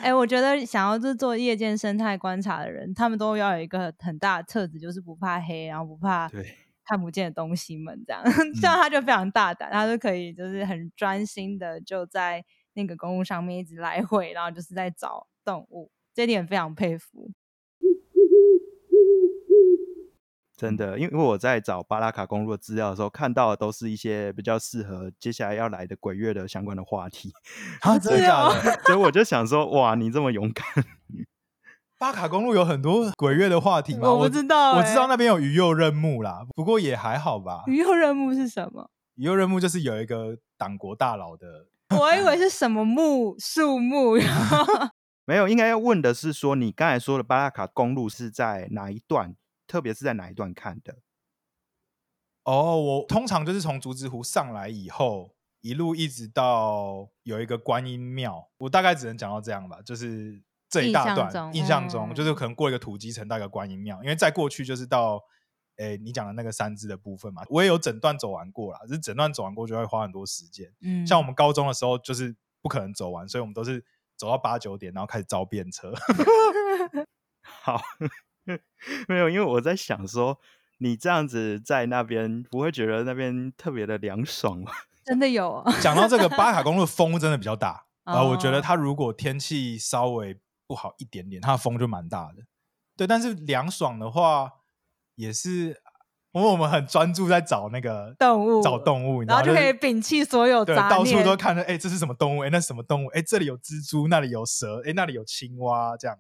[0.02, 8.22] 哎、我觉得想要就是做夜间生态观察的人，他们都要有一个很大的特质，就是不怕黑，然后不怕对看不见的东西们这样。
[8.60, 17.30] 这样他就非常大胆，他就可以就是很专心的就在那个公路上面一直来回，然后就是在找动物，这一点非常佩服。
[20.58, 27.32] 真的，因为我在找巴拉卡公路的资料的时候，看到的都是一些比较适合接下来要来的鬼月的相关的话题，
[27.80, 28.72] 啊，真的假哦的？
[28.82, 30.66] 所以我就想说，哇，你这么勇敢，
[31.98, 34.12] 巴卡公路有很多鬼月的话题吗？
[34.12, 37.62] 我不知道我知道欸那边有鱼肉任务啦，不过也还好吧。
[37.68, 38.90] 鱼肉任务是什么？
[39.14, 44.16] 鱼肉任务就是有一个党国大佬的，我以为是什么木树木，
[45.28, 49.36] 没有，应该要问的是说，你刚才说的巴拉卡公路是在哪一段，
[49.66, 51.00] 特别是在哪一段看的？
[52.44, 65.22] 哦，我通常就是从竹子湖上来以后，一路一直到有一个观音庙，我大概只能讲到这样吧，就是这一大段印象中印象中，就是嗯可能过一个土鸡城到一个观音庙，因为再过去就是到。
[65.76, 70.68] 诶，你讲的那个三支的部分嘛，我也有整段走完过啦，只是整段走完过就会花很多时间。
[70.80, 73.84] 嗯像我们高中的时候，就是不可能走完，所以我们都是
[74.18, 75.92] 走到八九点，然后开始招便车。
[77.40, 77.80] 好，
[79.08, 80.38] 没有，因为我在想说，
[80.78, 84.72] 你这样子在那边不会觉得那边特别的凉爽吗？
[85.06, 92.42] 真的有哦讲到这个巴卡公路，风真的比较大啊、呃我觉得哦它如果天气稍微不好一点点，它的风就蛮大的。
[92.96, 94.52] 对，但是凉爽的话
[95.14, 95.80] 也是，
[96.38, 102.44] 因为我们很专注在找那个动物找动物，然后就可以摒弃所有杂念到处都看着，哎、这是什么动物？
[102.44, 103.08] 哎、那什么动物？
[103.08, 106.16] 哎、这里有蜘蛛，那里有蛇，哎、那里有青蛙，这样。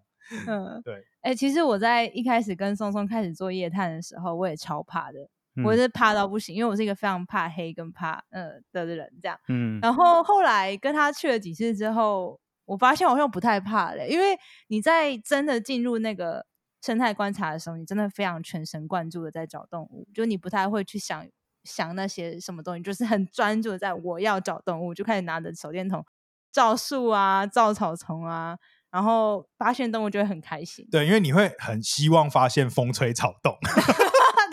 [0.46, 1.02] 嗯， 对。
[1.22, 5.20] 哎、其实我在一开始跟松松开始做夜探的时候，我也超怕的，
[5.64, 9.38] 我嗯是怕到不行，因为我是一个非常怕黑跟怕呃的人，这样。
[9.48, 16.44] 嗯然后后来跟他去了几次之后，我发现我好像不太怕了，因为你在真的进入那个
[16.80, 21.26] 生态观察的时候，你真的非常全神贯注的在找动物，就你不太会去想
[21.64, 26.04] 想那些什么东西，就是很专注的在我要找动物，就开始拿着手电筒
[26.52, 28.56] 照树啊、照草丛啊，
[28.90, 30.86] 然后发现动物就会很开心。
[30.90, 33.56] 对，因为你会很希望发现风吹草动，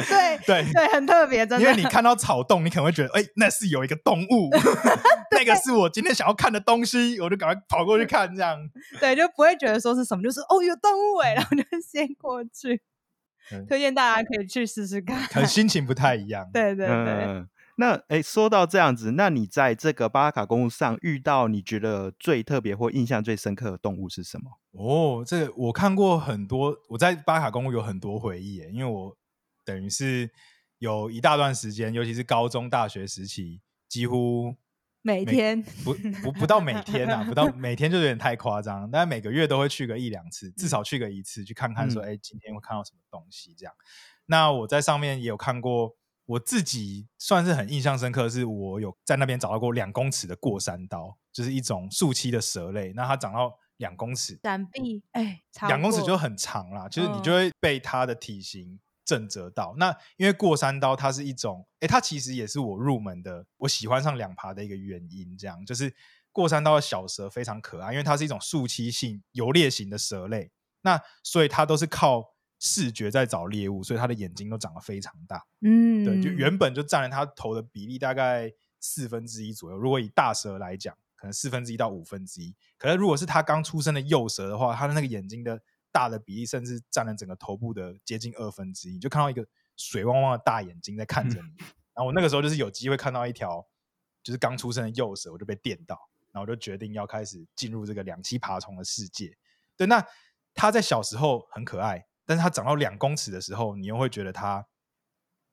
[0.08, 1.62] 对对对，很特别，真的。
[1.62, 4.50] 因为你看到草洞，你可能会觉得，哎、那是有一个动物，
[5.32, 8.58] 那个是我今天想要看的东西，我就赶快跑过去看，这样。
[9.00, 12.82] 对，就不会觉得说是什么，就是哦有动物哎， 然后就先过去。
[13.52, 15.22] 嗯推荐大家可以去试试看。
[15.28, 16.50] 可能心情不太一样。
[16.52, 24.50] 对对对，嗯，那哎，说到这样子，那你在这个巴拉卡公路上遇到你觉得最特别或印象最深刻的动物是什么？
[24.72, 29.16] 哦，这个我看过很多，我在巴卡公路有很多回忆耶，因为我
[29.66, 30.32] 等于是
[30.78, 34.56] 有一大段时间，尤其是高中、大学时期，几乎
[35.02, 42.14] 每每天不不不到每天啊，不到 每天就有点太夸张，但是每个月都会去个一两次，至少去个一次，去看看说，嗯。
[42.14, 43.74] 哎、今天会看到什么东西这样。
[44.28, 59.76] 那我在上面也有看过，我自己算是很印象深刻，的是我有在那边找到过两公尺的过山刀，就是一种树栖的蛇类，那它长到两公尺，闪避，哎，两公尺就很长啦，就是你就嗯会被它的体型震折到。
[59.78, 65.38] 那因为过山刀它是一种，诶，它其实也是我入门的，我喜欢上两爬的一个原因。
[65.38, 65.96] 这样就是
[66.32, 75.46] 过山刀的小蛇非常可爱，因为它是一种树栖性游猎型的蛇类，那所以它都是靠视觉在找猎物，所以它的眼睛都长得非常大。
[75.62, 79.78] 嗯，对，就原本就占了它头的比例大概四分之一左右。
[79.78, 82.56] 如果以大蛇来讲，可能四分之一到五分之一。
[82.78, 85.62] 可是如果是它刚出生的幼蛇的话，它的那个眼睛的
[85.96, 91.48] 大的比例甚至占了整个头部的接近二分之一，就看到一个水汪汪的大眼睛在看着你。
[91.94, 93.66] 然后我那个时候就是有机会看到一条
[94.22, 95.98] 就是刚出生的幼蛇，我就被电到，
[96.34, 99.38] 然后我就决定要开始进入这个两栖爬虫的世界。
[99.78, 100.06] 对，那
[100.54, 104.68] 它在小时候很可爱，但是它长到两公尺的时候，你又会觉得它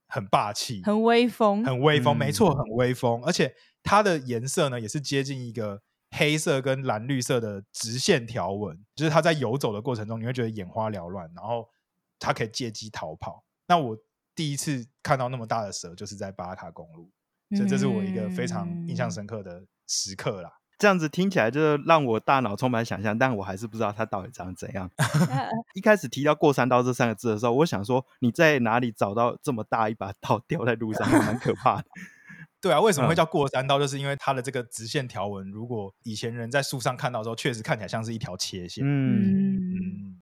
[0.09, 11.68] 很霸气，很威风，很威风，没嗯错，很威风，而且它的颜色呢也是接近一个黑色跟蓝绿色的直线条纹，就是它在游走的过程中，你会觉得眼花缭乱，然后
[12.18, 13.42] 它可以借机逃跑。
[13.66, 13.96] 那我
[14.35, 17.11] 第一次看到那么大的蛇，就是在巴拉卡公路，
[17.57, 20.53] 所以这是我一个非常印象嗯深刻的时刻啦。
[20.79, 24.90] 这样子听起来就是让我大脑充满想象，但我还是不知道它到底长怎样。
[25.75, 31.85] 一开始提到过山刀这三个字的时候，我想说你在哪里找到这么大一把刀掉在路上，还蛮可怕的。
[32.62, 33.77] 对啊，为什么会嗯叫过山刀？
[33.77, 38.85] 就是因为它的这个直线条纹，如果以前人在树上看到的时候，确实看起来像是一条切线。
[38.87, 40.22] 嗯，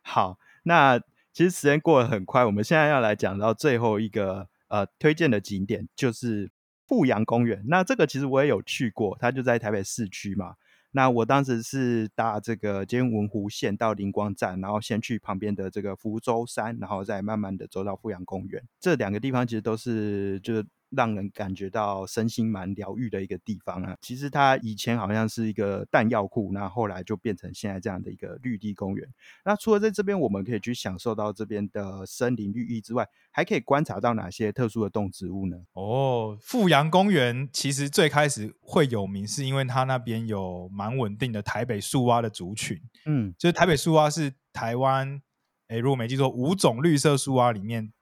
[0.00, 0.98] 好，那
[1.34, 6.50] 其实时间过得很快，我们现在要来讲到最后一个呃推荐的景点，就是
[6.86, 7.62] 富阳公园。
[7.68, 10.54] 那这个其实我也有去过，它就在台北市区嘛。
[10.96, 18.62] 那我当时是搭这个金文湖线到灵光站，然后先去旁边的这个福州山，然后再慢慢的走到富阳公园。
[18.80, 23.96] 这两个地方其实都是就是让人感觉到身心蛮疗愈的一个地方啊。
[24.00, 29.08] 其实它以前好像是一个弹药库，那后来就变成现在这样的一个绿地公园。
[29.44, 35.56] 那除了在这边我们可以去享受到这边的森林绿意之外，还可以观察到哪些特殊的动植物呢？
[35.72, 42.80] 哦，富阳公园其实最开始会有名，是因为它那边有蛮稳定的台北树蛙的族群。
[43.04, 45.20] 嗯就是台北树蛙是台湾，
[45.68, 47.92] 哎，如果没记错，五种绿色树蛙里面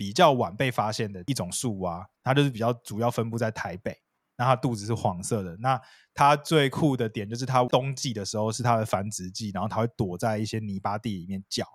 [0.00, 3.94] 比较晚被发现的一种树蛙，它就是比较主要分布在台北。
[4.38, 5.78] 那它肚子是黄色的，那
[6.14, 11.66] 它最酷的点就是它冬季的时候是它的繁殖季，然后它会躲在一些泥巴地里面叫，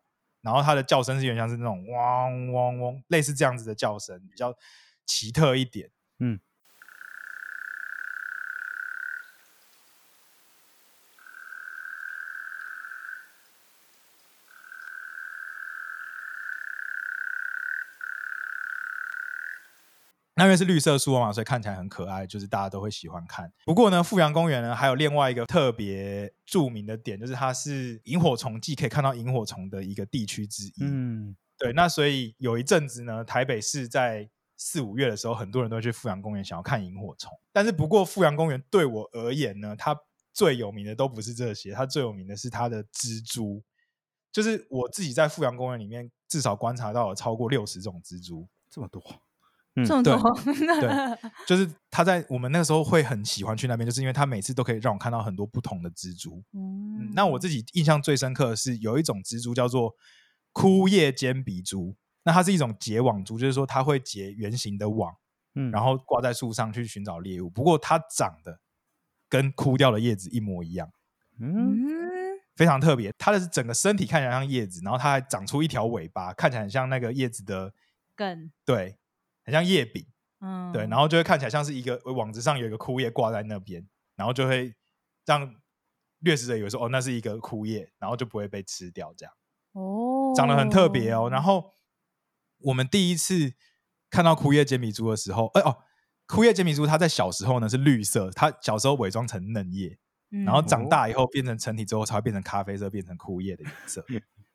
[0.41, 4.51] 然后它的叫声是有点像是那种汪汪汪，类似这样子的叫声，比较
[5.05, 5.91] 奇特一点。
[6.17, 6.39] 嗯，
[20.37, 23.51] 那因为是绿色树嘛，所以看起来很可爱，就是大家都会喜欢看。
[23.65, 30.73] 不过呢，富阳公园呢还有另外一个特别著名的点，就是它是萤火虫季可以看到萤火虫的一个地区之一。
[30.81, 37.31] 嗯对，那所以有一阵子呢，台北市在四五月的时候，很多人都去富阳公园想要看萤火虫。
[37.53, 39.97] 但是不过富阳公园对我而言呢，它
[40.33, 43.63] 最有名的都不是这些，它最有名的是它的蜘蛛。
[44.33, 48.45] 就是我自己在富阳公园里面，至少观察到了超过六十种蜘蛛。
[48.69, 49.01] 这么多，
[49.83, 50.33] 这么对多，
[50.79, 56.43] 对就是它在我们那个时候会很喜欢去那边，就是因为它每次都可以让我看到很多不同的蜘蛛。
[56.53, 59.93] 嗯嗯，那我自己印象最深刻的是有一种蜘蛛叫做
[60.53, 65.13] 枯叶尖鼻蛛，那它是一种结网蛛，就是说它会结圆形的网，
[65.55, 67.49] 嗯，然后挂在树上去寻找猎物。
[67.49, 68.59] 不过它长得
[69.27, 70.89] 跟枯掉的叶子一模一样，
[71.41, 71.87] 嗯，嗯，
[72.55, 73.13] 非常特别。
[73.17, 77.73] 它的整个身体看起来像叶子，然后它还长出一条尾巴，看起来很像那个叶子的，
[78.15, 78.97] 梗，对，
[79.45, 80.05] 很像叶柄。
[80.41, 83.87] 嗯，对，然后就会看起来像是一个网子上有一个枯叶挂在那边，
[84.17, 84.75] 然后就会
[85.25, 85.55] 让
[86.19, 89.33] 掠食者以为说哦，那是一个枯叶，然后就不会被吃掉，这样
[89.71, 91.29] 哦，长得很特别哦。
[91.31, 91.71] 然后
[92.59, 93.53] 我们第一次
[94.09, 95.77] 看到枯叶尖鼻蛛的时候，哎哦，
[96.27, 99.97] 枯叶尖鼻蛛它在小时候呢是绿色，它小时候伪装成嫩叶，
[100.31, 104.05] 嗯，然后长大以后变成成体之后才会变成咖啡色，变成枯叶的颜色。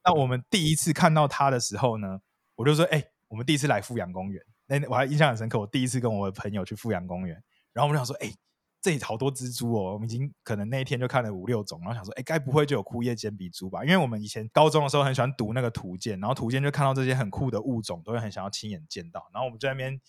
[0.05, 2.21] 那我们第一次看到它的时候呢，
[2.57, 4.45] 我就说：“哎、我们第一次来富阳公园。”
[4.79, 7.35] 那我还印象很深刻，我第一次跟我的朋友去富阳公园，
[7.73, 8.33] 然后我们就想说：“哎、
[8.81, 19.29] 这里好多蜘蛛哦！”我们已经可能那一天就看了五六种，然后想说：“哎、该不会就有枯叶尖鼻蛛吧？”因为我们以前高中的时候很喜欢读那个图鉴，然后图鉴就看到这些很酷的物种，都会很想要亲眼见到。
[19.33, 20.01] 然后我们就在那边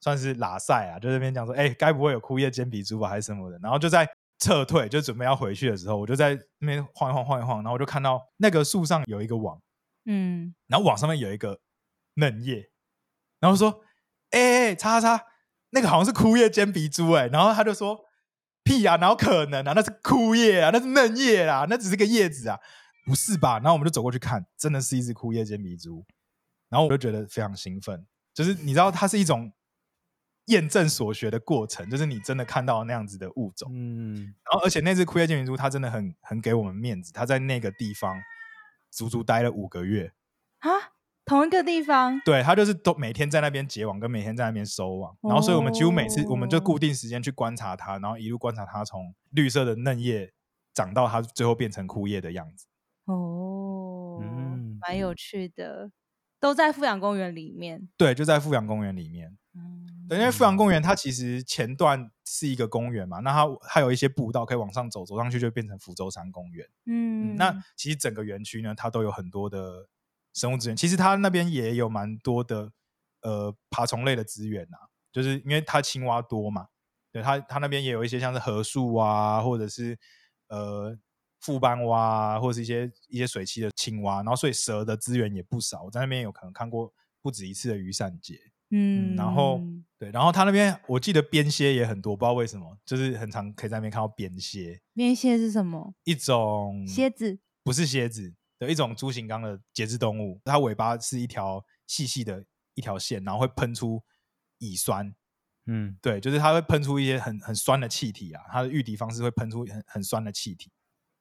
[0.00, 4.08] 算是拉赛啊，就在那边讲说：“哎、该不会有枯叶尖鼻蛛吧，还是什么的？”然后就在
[4.38, 9.60] 撤退，就准备要回去的时候，我就在那边晃一晃，晃一晃，然后我就看到那个树上有一个网，
[10.06, 11.60] 嗯，然后网上面有一个
[12.14, 12.70] 嫩叶，
[13.40, 13.82] 然后说
[14.34, 15.24] ：“哎、欸、哎，叉叉叉，
[15.70, 18.04] 那个好像是枯叶尖鼻蛛哎。”然后他就说
[18.64, 19.72] ：“屁呀、哪有可能啊？
[19.74, 22.58] 那是枯叶啊，那是嫩叶啦，那只是个叶子啊，
[23.06, 26.04] 不是吧？”然后我们就走过去看，真的是一只枯叶尖鼻蛛，
[26.68, 29.52] 然后我就觉得非常兴奋，就是你知道，它是一种
[30.46, 33.70] 验证所学的过程，就是你真的看到那样子的物种。
[33.72, 38.20] 嗯，然后而且那只枯叶剑明珠，它真的很很给我们面子，它在那个地方
[38.90, 40.12] 足足待了五个月。
[40.58, 40.70] 啊，
[41.26, 45.16] 同一个地方，对，它就是都每天在那边结网，跟每天在那边收网。
[45.22, 50.32] 然后所以我们几乎每次我们就哦固定时间去观察它，然后一路观察它从绿色的嫩叶
[50.74, 52.66] 长到它最后变成枯叶的样子。
[53.06, 55.90] 哦，嗯蛮有趣的，
[56.38, 57.88] 都在富阳公园里面。
[57.96, 59.36] 对，就在富阳公园里面。
[59.56, 66.66] 嗯，对，因为富阳公园它其实前段是一个公园嘛，那它它有一些步道可以往上走，走上去就变成福州山公园。
[66.86, 69.88] 嗯嗯，那其实整个园区呢，它都有很多的
[70.34, 70.76] 生物资源。
[70.76, 72.70] 其实它那边也有蛮多的
[73.22, 74.78] 呃爬虫类的资源啊，
[75.10, 76.66] 就是因为它青蛙多嘛，
[77.10, 79.98] 对它它那边也有一些像是河树啊，或者是
[80.48, 80.94] 呃
[81.40, 85.84] 副斑蛙啊，或者是一些一些水栖的青蛙，然后所以蛇的资源也不少。
[85.84, 88.38] 我在那边有可能看过不止一次的雨伞节。
[88.70, 89.60] 嗯，然后
[89.98, 95.94] 对，然后它那边我记得边蝎也很多，不知道为什么，就是很常可以在那边看到边蝎，边蝎是什么？
[96.02, 97.38] 一种蝎子。
[97.62, 102.44] 不是蝎子的一种猪形纲的节肢动物，它尾巴是一条细细的
[102.74, 104.02] 一条线，然后会喷出
[104.58, 105.14] 乙酸，
[105.66, 110.70] 嗯，对，就是它会喷出一些很很酸的气体啊，它的御敌方式会喷出很很酸的气体，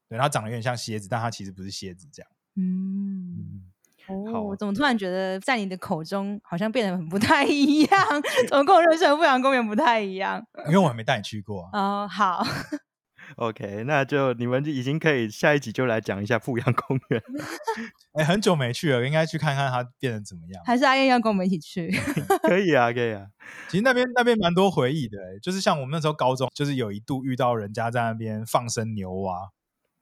[0.10, 2.32] 对，它长得有点像蝎子，但它其实不是蝎子这样。
[2.56, 3.72] 嗯，嗯
[4.08, 8.22] 哦，好我怎么突然觉得在你的口中好像变得很不太一样？
[8.48, 10.46] 怎么跟我认识的富阳公园不太一样？
[10.68, 12.46] 因为我还没带你去过、啊，哦，好，
[13.38, 17.22] OK，那就你们已经可以下一集就来讲一下富阳公园。
[18.14, 20.64] 哎、很久没去了，应该去看看它变得怎么样。
[20.66, 21.92] 还是阿燕要跟我们一起去？
[22.44, 23.26] 可以啊，可以啊。
[23.70, 29.50] 其实那边那边蛮多回忆的、欸，就是像我们那时候高中，就是有一度遇到人家在那边放生牛蛙，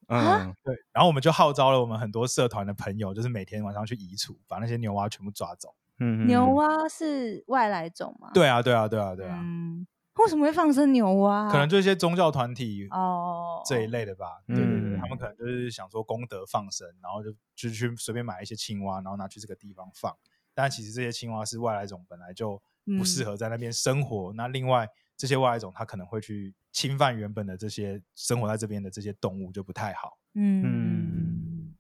[0.08, 5.74] 嗯，对，然后我们就号召了我们很多社团的朋友，就是每天晚上去移除，把那些牛蛙全部抓走。
[6.04, 8.32] 嗯牛蛙是外来种吗？
[8.34, 9.86] 对啊，对啊，对啊，对啊，嗯，
[10.16, 11.50] 为什么会放生牛蛙？
[11.52, 14.42] 可能就一些宗教团体哦这一类的吧。
[14.48, 20.16] 对对对，嗯他们可能就是想说功德放生，然后就就去随便买一些青蛙，然后拿去这个地方放。
[20.54, 22.62] 但其实这些青蛙是外来种，本来就
[22.98, 24.34] 不适嗯合在那边生活。
[24.34, 30.18] 那另外这些外来种，它可能会去侵犯原本的这些生活在这边的这些动物，就不太好。
[30.34, 31.74] 嗯，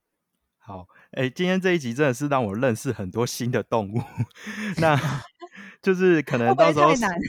[0.57, 4.01] 好，哎、今天这一集真的是让我认识很多新的动物。
[4.79, 4.97] 那
[5.83, 7.19] 就是可能会不会到时候是太难？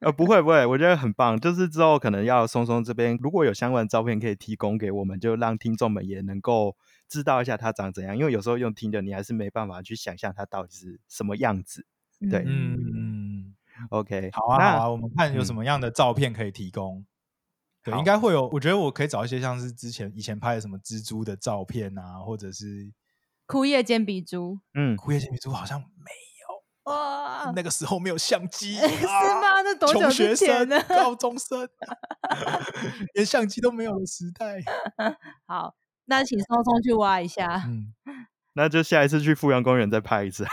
[0.00, 1.40] 呃，不会不会，我觉得很棒。
[1.40, 6.76] 就是之后可能要松松这边如果有相关的照片可以提供给我们，就让听众们也能够
[7.08, 8.16] 知道一下它长怎样。
[8.16, 11.86] 因为有时候用听的，你还是没办法去想象它到底是什么样子。
[12.30, 13.56] 对嗯嗯
[13.90, 17.04] ，OK，好啊那好啊，我们看有什嗯么样的照片可以提供。
[17.82, 18.48] 对，应该会有。
[18.48, 22.92] 我觉得我可以找一些像是之前以前拍的什么蜘蛛的照片啊，或者是
[23.46, 26.10] 枯叶尖鼻蛛，嗯，枯叶尖鼻蛛好像没
[26.86, 29.62] 哇，那个时候没有相机， 是吗？
[29.62, 31.68] 那多久穷学生之前呢？、高中生，
[33.14, 34.58] 连相机都没有的时代。
[35.46, 35.74] 好，
[36.06, 37.64] 那请松松去挖一下。
[37.66, 37.92] 嗯，
[38.54, 40.46] 那就下一次去富阳公园再拍一次。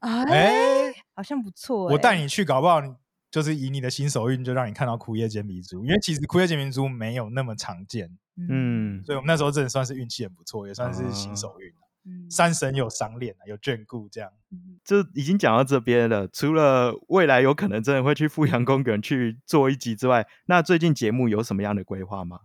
[0.00, 1.92] 哎、哎，好像不错、欸。
[1.92, 2.92] 我带你去，搞不好你
[3.30, 11.70] 就是以你的新手运，就让你看到枯叶尖鼻蛛，因为其实枯叶尖鼻蛛没有那么常见，嗯嗯，所以我们那时候真的算是运气很不错，也算是新手运。
[12.08, 14.30] 嗯山神有赏脸啊，有眷顾，这样。
[14.50, 16.26] 嗯就已经讲到这边了。
[16.28, 22.40] 除了未来有可能真的会去富阳公园去做一集之外，那最近节目有什么样的规划吗？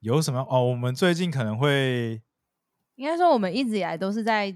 [0.00, 0.64] 有什么哦？
[0.66, 2.22] 我们最近可能会
[2.94, 4.54] 应该说我们一直以来都是在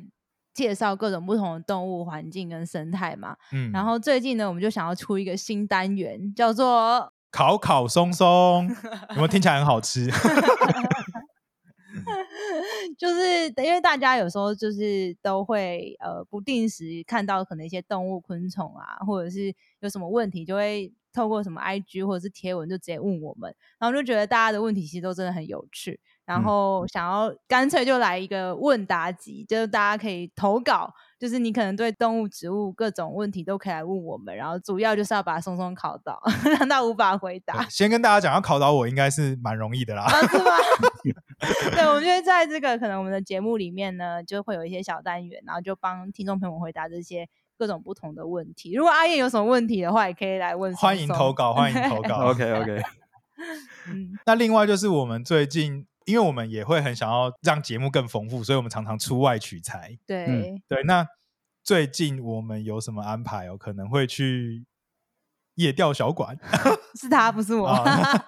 [0.54, 3.36] 介绍各种不同的动物环境跟生态嘛。
[3.52, 8.68] 嗯，然后最近呢，我们就想要出一个新单元，叫做烤烤松松，
[9.10, 10.08] 有没有听起来很好吃？
[12.98, 36.22] 就是因为大家有时候就是都会呃不定时看到可能一些动物、昆虫啊，或者是有什么问题，就会透过什么 IG 或者是贴文就直接问我们，然后就觉得大家的问题其实都真的很有趣，然嗯后想要干脆就来一个问答集，就是大家可以投稿，就是你可能对动物、植物各种问题都可以来问我们，然后主要就是要把松松考倒，
[36.58, 37.66] 让他无法回答。
[37.68, 40.04] 先跟大家讲，要考倒我应该是蛮容易的啦。
[40.04, 40.50] 啊，是吗？
[41.02, 48.74] 对，我觉得在这个可能我们的节目里面呢，就会有一些小单元，然后就帮听众朋友回答这些各种不同的问题。
[48.74, 50.88] 如果阿燕有什么问题的话，也可以来问松松。
[50.88, 52.26] 欢迎投稿，欢迎投稿。
[52.30, 52.82] OK OK，
[53.88, 59.98] 嗯那另外就是我们最近，因为我们也会很想要让节目更丰富，所以我们常常出外取材。
[60.06, 61.06] 对，对，那
[61.62, 63.56] 最近我们有什么安排哦？
[63.56, 64.64] 可能会去
[65.60, 66.36] 夜钓小馆，
[67.00, 67.66] 是他，不是我。
[67.66, 67.84] 啊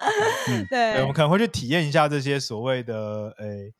[0.49, 3.73] 嗯对，我们可能会去体验一下这些所谓的诶，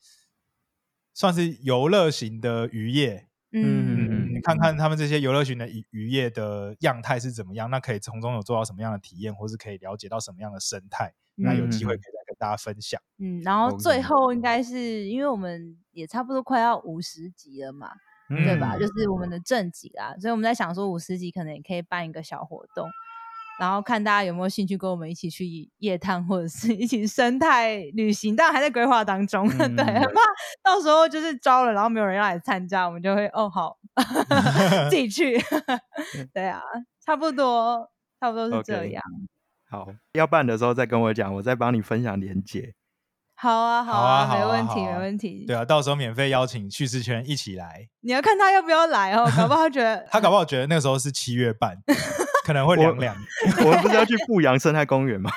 [1.14, 3.28] 算是游乐型的渔业。
[3.56, 13.00] 嗯嗯，你看看他们这些游乐型的渔渔业的样态是怎么样，那可以从中有做到什么样的体验，或是可以了解到什么样的生态，那有机会嗯可以再跟大家分享。
[13.20, 17.92] 嗯，然后最后应该是因为我们也差不多快要五十集了嘛，
[18.28, 18.76] 对吧？
[18.76, 22.90] 嗯就是我们的正集啦，所以我们在想说五十集可能也可以办一个小活动，
[23.60, 29.48] 然后看大家有没有兴趣跟我们一起去夜探或者是一起生态旅行，但还在规划当中。
[29.60, 30.22] 嗯对，很怕
[30.64, 33.78] 到时候就是招了，然后没有人要来参加，我们就会哦好
[34.90, 35.40] 自己去。
[36.34, 36.62] 对啊，
[37.06, 37.90] 差不多，
[38.20, 39.04] 差不多是这样。
[39.70, 42.74] 好，要办的时候再跟我讲，我再帮你分享连接。
[43.36, 45.46] 好啊，好啊没问题，没问题。
[45.46, 51.78] 对啊，到时候免费邀请叙事圈一起来，你要看他要不要来哦，搞不好他觉得他搞不好觉得那个时候是七月半，
[52.46, 53.16] 可能会凉凉。
[53.66, 55.32] 我们不是要去富阳生态公园吗？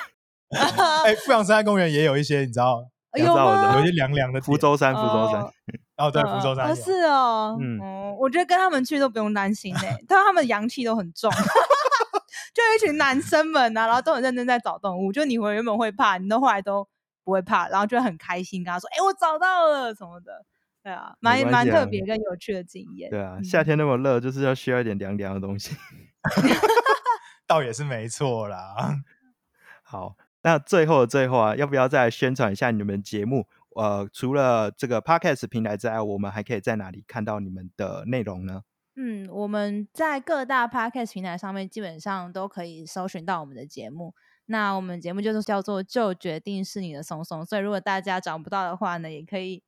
[1.05, 2.79] 哎，富阳生态公园也有一些你知道，
[3.17, 3.87] 有知道我知道吗有一？
[3.87, 5.51] 些凉凉的福州山， 福州山哦。
[5.97, 11.29] 哦，对，呃福州山是哦，嗯嗯，我觉得跟他们去都不用担心嘞， 但他们阳气都很重，
[12.53, 16.87] 就一群男生们啊，然后都很认真在找动物，就你会原本会怕，你都后来都
[17.23, 20.45] 不会怕，然后就很开心跟他说，哎，我找到了什么的，
[20.83, 25.75] 对啊，蛮蛮特别跟有趣的经验，对啊，嗯夏天那么热，就是要需要一点凉凉的东西。
[27.47, 29.01] 倒也是没错啦。
[29.81, 33.47] 好，那最后的最后啊，要不要再宣传一下你们节目？
[33.75, 38.63] 呃，除了这个 podcast 平台之外，我们还可以在哪里看到你们的内容呢？
[38.95, 44.15] 嗯，我们在各大 podcast 平台上面基本上都可以搜寻到我们的节目。
[44.47, 49.61] 那我们节目就是叫做“就决定是你的松松”，所以如果大家找不到的话呢，也可以，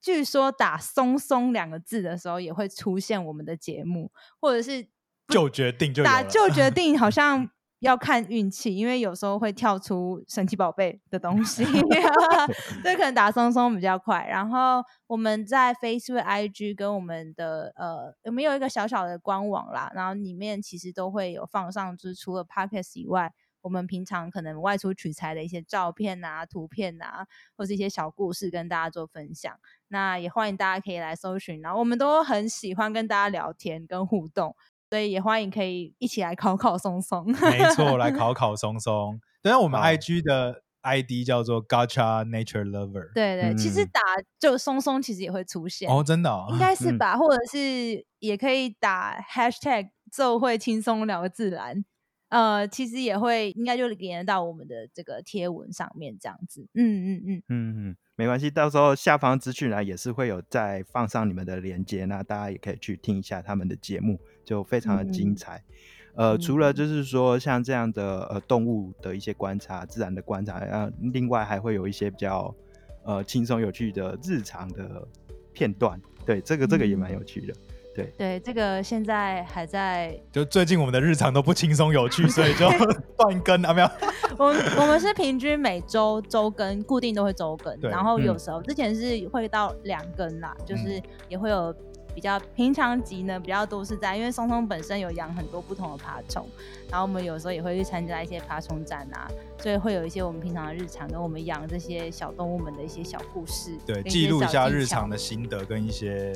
[0.00, 4.86] 据说打“松松”两个字的时候也会出现我们的节目，或者是
[5.32, 7.48] 就决定就打就决定好像
[7.80, 11.64] 要看运气，因为有时候会跳出神奇宝贝的东西，
[12.82, 14.26] 所以可能打松松比较快。
[14.28, 23.32] 然后我们在 Facebook、IG 跟我们的呃，我们有一个小小的官网啦，然后里面其实都会有放上，就是除了 Podcast 以外。
[23.62, 27.24] 我们平常可能外出取材的一些照片啊、图片啊，
[27.56, 29.54] 或是一些小故事跟大家做分享。
[29.86, 34.56] 那也欢迎大家可以来搜寻，然后我们都很喜欢跟大家聊天跟互动，
[34.92, 37.24] 所以也欢迎可以一起来考考松松。
[37.24, 39.18] 没错，来考考 松松。
[39.40, 43.10] 等下我们 IG 的 ID 叫做 Gacha Nature Lover。
[43.14, 44.00] 对对，其实嗯打
[44.38, 47.16] 就松松其实也会出现，哦，真的哦应，该是嗯吧？
[47.16, 51.82] 或者是也可以打 Hashtag 就会轻松聊个自然。
[52.28, 56.68] 呃，其实也会，应该就连得到我们的这个贴文上面这样子。
[56.74, 65.62] 嗯嗯嗯，嗯嗯，没关系，到时候下方资讯栏也是会有再放上你们的链接，那大家也可以去听一下他们的节目，就非常的精嗯彩。
[66.14, 72.54] 呃，除了嗯就是说像这样的呃动物的一些观察、自然的观察，呃，另外还会有一些比较
[73.04, 75.08] 呃轻松有趣的日常的
[75.52, 77.54] 片段，对，这个这个也蛮嗯有趣的。
[77.94, 82.66] 对对，这个现在还在，就最近我们的日常都不轻松有趣，所以就
[83.18, 83.90] 断更啊，没有？
[84.38, 91.74] 我们我们是平均每周周更，固定都会周更，然后有嗯时候之前是会到两更啦，就是嗯也会有
[92.14, 96.46] 比较平常集呢比较多是在，因为松松本身有养很多不同的爬虫，
[96.90, 106.32] 然后我们有时候也会去参加一些爬虫展啊，所以会有一些我们平常的日常跟我们养这些小动物们的一些小故事，对，记录一下日常的心得跟一些，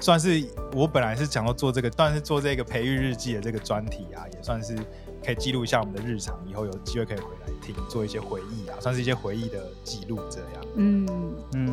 [0.00, 4.76] 算是我本来是想要做这个，但是做这个培育日记的这个专题啊，也算是
[5.24, 10.66] 可以记录一下我们的日常，以后有机会可以回来听，做一些回忆啊，算是一些回忆的记录这样。
[10.76, 11.06] 嗯，
[11.54, 11.69] 嗯，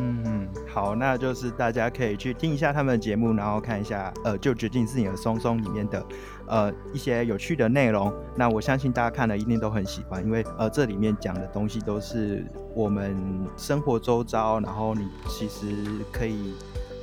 [0.70, 6.06] 好，那就是大家可以去听一下他们的节目，然后看一下呃，就决定是你的松松里面的
[6.46, 8.12] 呃一些有趣的内容。
[8.36, 12.44] 那我相信大家看了一定都很喜欢，因为呃这里面讲的东西都是
[12.74, 13.16] 我们
[13.56, 15.66] 生活周遭，然后你其实
[16.12, 16.54] 可以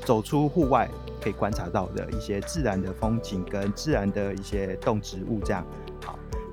[0.06, 0.90] 走出户外
[1.20, 5.66] 可以观察到的一些自然的风景跟自然的一些动植物这样。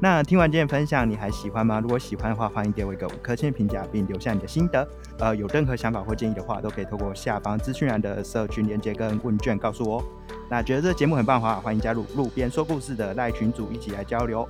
[0.02, 1.78] 那听完今天分享，你还喜欢吗？
[1.78, 4.84] 如果喜欢的话，欢迎给我一个五颗星评价，并留下你的心得。
[5.20, 10.02] 呃，有任何想法或建议的话，都可以透过下方资讯栏的社群连接跟问卷告诉我。
[10.50, 14.44] 那觉得这节目很棒的话，欢迎加入路边说故事的赖群组，一起来交流。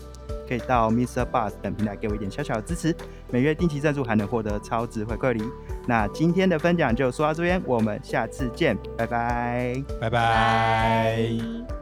[0.48, 1.26] 可以到 Mr.
[1.30, 2.96] Bus 等平台给我一点小小的支持，
[3.30, 5.44] 每月定期赞助还能获得超值回馈礼。
[5.86, 9.06] 那今天的分享就说到这边，我们下次见，拜。
[10.00, 10.08] 拜拜。
[10.10, 11.81] 拜